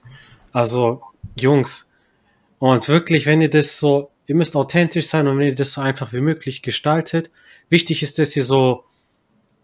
Also, 0.52 1.02
Jungs, 1.40 1.90
und 2.60 2.90
wirklich, 2.90 3.26
wenn 3.26 3.42
ihr 3.42 3.50
das 3.50 3.80
so, 3.80 4.12
ihr 4.28 4.36
müsst 4.36 4.56
authentisch 4.56 5.08
sein 5.08 5.28
und 5.28 5.40
wenn 5.40 5.48
ihr 5.48 5.56
das 5.56 5.74
so 5.74 5.82
einfach 5.82 6.14
wie 6.14 6.20
möglich 6.20 6.62
gestaltet, 6.62 7.32
Wichtig 7.70 8.04
ist, 8.04 8.20
dass 8.20 8.36
ihr 8.36 8.44
so 8.44 8.86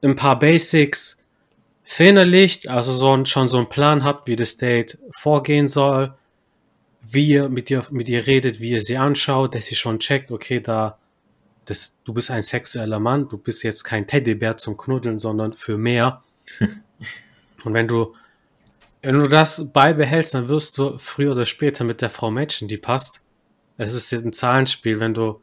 ein 0.02 0.16
paar 0.16 0.38
Basics 0.40 1.24
verinnerlicht, 1.84 2.68
also 2.68 2.92
so, 2.92 3.26
schon 3.26 3.48
so 3.48 3.58
einen 3.58 3.70
Plan 3.70 4.04
habt, 4.04 4.28
wie 4.28 4.36
das 4.36 4.58
Date 4.58 4.98
vorgehen 5.12 5.68
soll, 5.68 6.14
wie 7.02 7.28
ihr 7.28 7.50
mit 7.50 7.70
ihr, 7.70 7.86
mit 7.92 8.10
ihr 8.10 8.26
redet, 8.26 8.60
wie 8.60 8.72
ihr 8.72 8.82
sie 8.82 8.98
anschaut, 8.98 9.54
dass 9.54 9.68
sie 9.68 9.76
schon 9.76 10.00
checkt, 10.00 10.32
okay, 10.32 10.60
da, 10.60 10.98
das, 11.66 12.00
du 12.04 12.14
bist 12.14 12.32
ein 12.32 12.42
sexueller 12.42 13.00
Mann, 13.00 13.30
du 13.30 13.38
bist 13.38 13.64
jetzt 13.64 13.84
kein 13.84 14.08
Teddybär 14.08 14.58
zum 14.58 14.78
Knuddeln, 14.78 15.20
sondern 15.20 15.54
für 15.54 15.78
mehr. 15.78 16.24
Und 17.64 17.74
wenn 17.74 17.88
du, 17.88 18.14
wenn 19.02 19.20
du 19.20 19.28
das 19.28 19.72
beibehältst, 19.72 20.34
dann 20.34 20.50
wirst 20.50 20.78
du 20.78 20.98
früher 20.98 21.34
oder 21.34 21.46
später 21.46 21.84
mit 21.84 22.02
der 22.02 22.10
Frau 22.10 22.32
matchen, 22.32 22.68
die 22.68 22.78
passt. 22.78 23.22
Es 23.78 23.94
ist 23.94 24.12
ein 24.14 24.34
Zahlenspiel, 24.34 25.00
wenn 25.00 25.14
du 25.14 25.42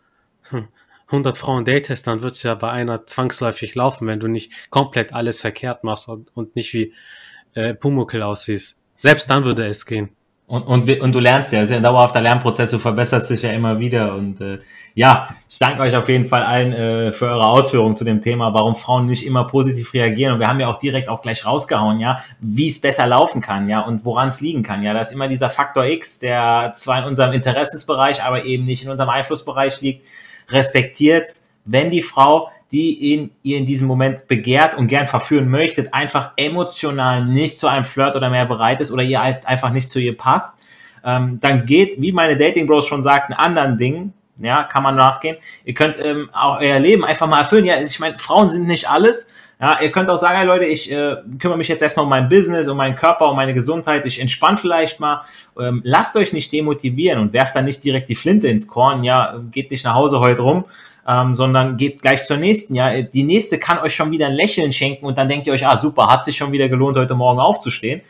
100 1.13 1.37
Frauen 1.37 1.65
datest, 1.65 2.07
dann 2.07 2.23
wird 2.23 2.33
es 2.33 2.43
ja 2.43 2.55
bei 2.55 2.71
einer 2.71 3.07
zwangsläufig 3.07 3.75
laufen, 3.75 4.07
wenn 4.07 4.21
du 4.21 4.29
nicht 4.29 4.71
komplett 4.71 5.13
alles 5.13 5.39
verkehrt 5.39 5.85
machst 5.85 6.09
und, 6.09 6.35
und 6.35 6.57
nicht 6.57 6.73
wie 6.75 6.93
äh, 7.55 7.75
Pumukel 7.75 8.23
aussiehst. 8.23 8.79
Selbst 8.99 9.29
dann 9.31 9.45
würde 9.45 9.67
es 9.67 9.87
gehen. 9.87 10.11
Und, 10.53 10.65
und, 10.65 11.01
und 11.01 11.13
du 11.13 11.19
lernst 11.19 11.51
ja, 11.53 11.61
es 11.61 11.65
ist 11.65 11.71
ja 11.71 11.77
ein 11.79 11.83
dauerhafter 11.83 12.21
Lernprozess, 12.21 12.73
du 12.73 12.79
verbesserst 12.79 13.31
dich 13.31 13.41
ja 13.41 13.53
immer 13.53 13.79
wieder. 13.79 14.15
Und 14.15 14.41
äh, 14.43 14.59
ja, 14.95 15.31
ich 15.49 15.59
danke 15.59 15.81
euch 15.81 15.97
auf 15.97 16.11
jeden 16.11 16.27
Fall 16.27 16.43
allen 16.43 16.75
äh, 16.75 17.13
für 17.13 17.27
eure 17.27 17.47
Ausführungen 17.47 17.97
zu 17.97 18.05
dem 18.05 18.21
Thema, 18.21 18.53
warum 18.53 18.77
Frauen 18.77 19.07
nicht 19.07 19.25
immer 19.25 19.47
positiv 19.47 19.95
reagieren. 19.95 20.35
Und 20.35 20.41
wir 20.41 20.49
haben 20.49 20.61
ja 20.61 20.69
auch 20.69 20.79
direkt 20.79 21.09
auch 21.09 21.23
gleich 21.23 21.47
rausgehauen, 21.47 22.01
ja, 22.01 22.23
wie 22.41 22.69
es 22.69 22.81
besser 22.81 23.07
laufen 23.07 23.41
kann, 23.41 23.69
ja, 23.71 23.81
und 23.81 24.05
woran 24.05 24.29
es 24.29 24.43
liegen 24.43 24.63
kann. 24.63 24.83
Ja, 24.83 24.93
da 24.93 25.01
ist 25.01 25.13
immer 25.13 25.27
dieser 25.27 25.49
Faktor 25.49 25.87
X, 25.87 26.19
der 26.19 26.73
zwar 26.75 26.99
in 26.99 27.05
unserem 27.05 27.33
Interessensbereich, 27.33 28.23
aber 28.23 28.45
eben 28.45 28.67
nicht 28.67 28.85
in 28.85 28.91
unserem 28.91 29.09
Einflussbereich 29.09 29.81
liegt 29.81 30.05
respektiert, 30.49 31.29
wenn 31.65 31.91
die 31.91 32.03
Frau, 32.03 32.51
die 32.71 32.99
ihn, 32.99 33.31
ihr 33.43 33.59
in 33.59 33.67
diesem 33.67 33.87
Moment 33.87 34.29
begehrt 34.29 34.77
und 34.77 34.87
gern 34.87 35.07
verführen 35.07 35.49
möchtet, 35.49 35.93
einfach 35.93 36.33
emotional 36.37 37.25
nicht 37.25 37.59
zu 37.59 37.69
einem 37.69 37.85
Flirt 37.85 38.17
oder 38.17 38.31
mehr 38.31 38.47
bereit 38.47 38.81
ist 38.81 38.91
oder 38.91 39.03
ihr 39.03 39.21
halt 39.21 39.47
einfach 39.47 39.71
nicht 39.71 39.91
zu 39.91 39.99
ihr 39.99 40.17
passt, 40.17 40.59
ähm, 41.05 41.39
dann 41.41 41.67
geht, 41.67 42.01
wie 42.01 42.13
meine 42.13 42.37
Dating 42.37 42.67
Bros 42.67 42.87
schon 42.87 43.03
sagten, 43.03 43.33
anderen 43.33 43.77
Dingen, 43.77 44.15
ja, 44.39 44.65
kann 44.65 44.83
man 44.83 44.97
nachgehen. 44.97 45.37
Ihr 45.65 45.75
könnt 45.75 46.03
ähm, 46.03 46.31
auch 46.33 46.59
euer 46.59 46.79
Leben 46.79 47.05
einfach 47.05 47.27
mal 47.27 47.41
erfüllen. 47.41 47.65
Ja, 47.65 47.81
ich 47.81 48.01
meine, 48.01 48.19
Frauen 48.19 48.49
sind 48.49 48.67
nicht 48.67 48.89
alles. 48.89 49.33
Ja, 49.63 49.79
ihr 49.81 49.93
könnt 49.93 50.11
auch 50.11 50.17
sagen, 50.17 50.39
hey 50.39 50.45
Leute, 50.45 50.65
ich 50.65 50.91
äh, 50.91 51.19
kümmere 51.39 51.57
mich 51.57 51.69
jetzt 51.69 51.85
erstmal 51.85 52.03
um 52.03 52.11
mein 52.11 52.29
Business, 52.29 52.67
um 52.67 52.77
meinen 52.77 52.97
Körper, 52.97 53.31
um 53.31 53.37
meine 53.37 53.55
Gesundheit. 53.55 54.05
Ich 54.07 54.21
entspanne 54.21 54.57
vielleicht 54.57 54.99
mal. 54.99 55.23
Ähm, 55.57 55.83
lasst 55.85 56.17
euch 56.17 56.33
nicht 56.33 56.53
demotivieren 56.53 57.21
und 57.21 57.33
werft 57.33 57.55
dann 57.55 57.67
nicht 57.67 57.85
direkt 57.85 58.09
die 58.09 58.17
Flinte 58.17 58.49
ins 58.49 58.67
Korn. 58.67 59.05
Ja, 59.05 59.41
geht 59.53 59.71
nicht 59.71 59.85
nach 59.85 59.95
Hause 59.95 60.19
heute 60.19 60.43
rum, 60.43 60.65
ähm, 61.07 61.33
sondern 61.37 61.77
geht 61.77 62.03
gleich 62.03 62.25
zur 62.25 62.39
nächsten. 62.39 62.75
Ja, 62.75 63.03
die 63.03 63.23
nächste 63.23 63.61
kann 63.61 63.79
euch 63.79 63.95
schon 63.95 64.11
wieder 64.11 64.27
ein 64.27 64.33
Lächeln 64.33 64.73
schenken 64.73 65.07
und 65.07 65.17
dann 65.17 65.29
denkt 65.29 65.47
ihr 65.47 65.53
euch, 65.53 65.65
ah 65.65 65.77
super, 65.77 66.09
hat 66.09 66.25
sich 66.25 66.37
schon 66.37 66.51
wieder 66.51 66.69
gelohnt, 66.69 66.97
heute 66.97 67.15
Morgen 67.15 67.39
aufzustehen. 67.39 68.01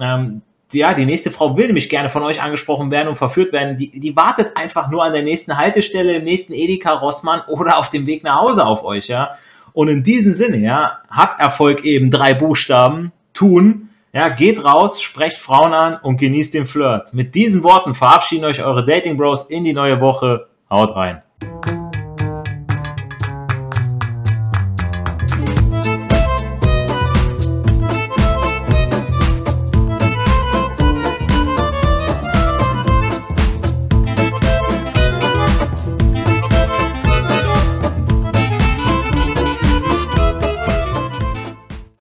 Ähm, 0.00 0.40
ja, 0.72 0.94
die 0.94 1.04
nächste 1.04 1.30
Frau 1.30 1.54
will 1.58 1.66
nämlich 1.66 1.90
gerne 1.90 2.08
von 2.08 2.22
euch 2.22 2.40
angesprochen 2.40 2.90
werden 2.90 3.08
und 3.08 3.16
verführt 3.16 3.52
werden. 3.52 3.76
Die, 3.76 4.00
die 4.00 4.16
wartet 4.16 4.56
einfach 4.56 4.88
nur 4.90 5.04
an 5.04 5.12
der 5.12 5.22
nächsten 5.22 5.58
Haltestelle, 5.58 6.14
im 6.14 6.24
nächsten 6.24 6.54
Edeka 6.54 6.94
Rossmann 6.94 7.42
oder 7.48 7.76
auf 7.76 7.90
dem 7.90 8.06
Weg 8.06 8.24
nach 8.24 8.40
Hause 8.40 8.64
auf 8.64 8.82
euch, 8.82 9.08
ja. 9.08 9.36
Und 9.72 9.88
in 9.88 10.04
diesem 10.04 10.32
Sinne, 10.32 10.58
ja, 10.58 10.98
hat 11.08 11.38
Erfolg 11.40 11.84
eben 11.84 12.10
drei 12.10 12.34
Buchstaben, 12.34 13.12
tun. 13.32 13.88
Ja, 14.12 14.28
geht 14.28 14.62
raus, 14.62 15.00
sprecht 15.00 15.38
Frauen 15.38 15.72
an 15.72 15.98
und 16.02 16.18
genießt 16.18 16.52
den 16.52 16.66
Flirt. 16.66 17.14
Mit 17.14 17.34
diesen 17.34 17.62
Worten 17.62 17.94
verabschieden 17.94 18.44
euch 18.44 18.62
eure 18.62 18.84
Dating 18.84 19.16
Bros 19.16 19.48
in 19.48 19.64
die 19.64 19.72
neue 19.72 20.00
Woche. 20.00 20.48
Haut 20.68 20.94
rein. 20.94 21.22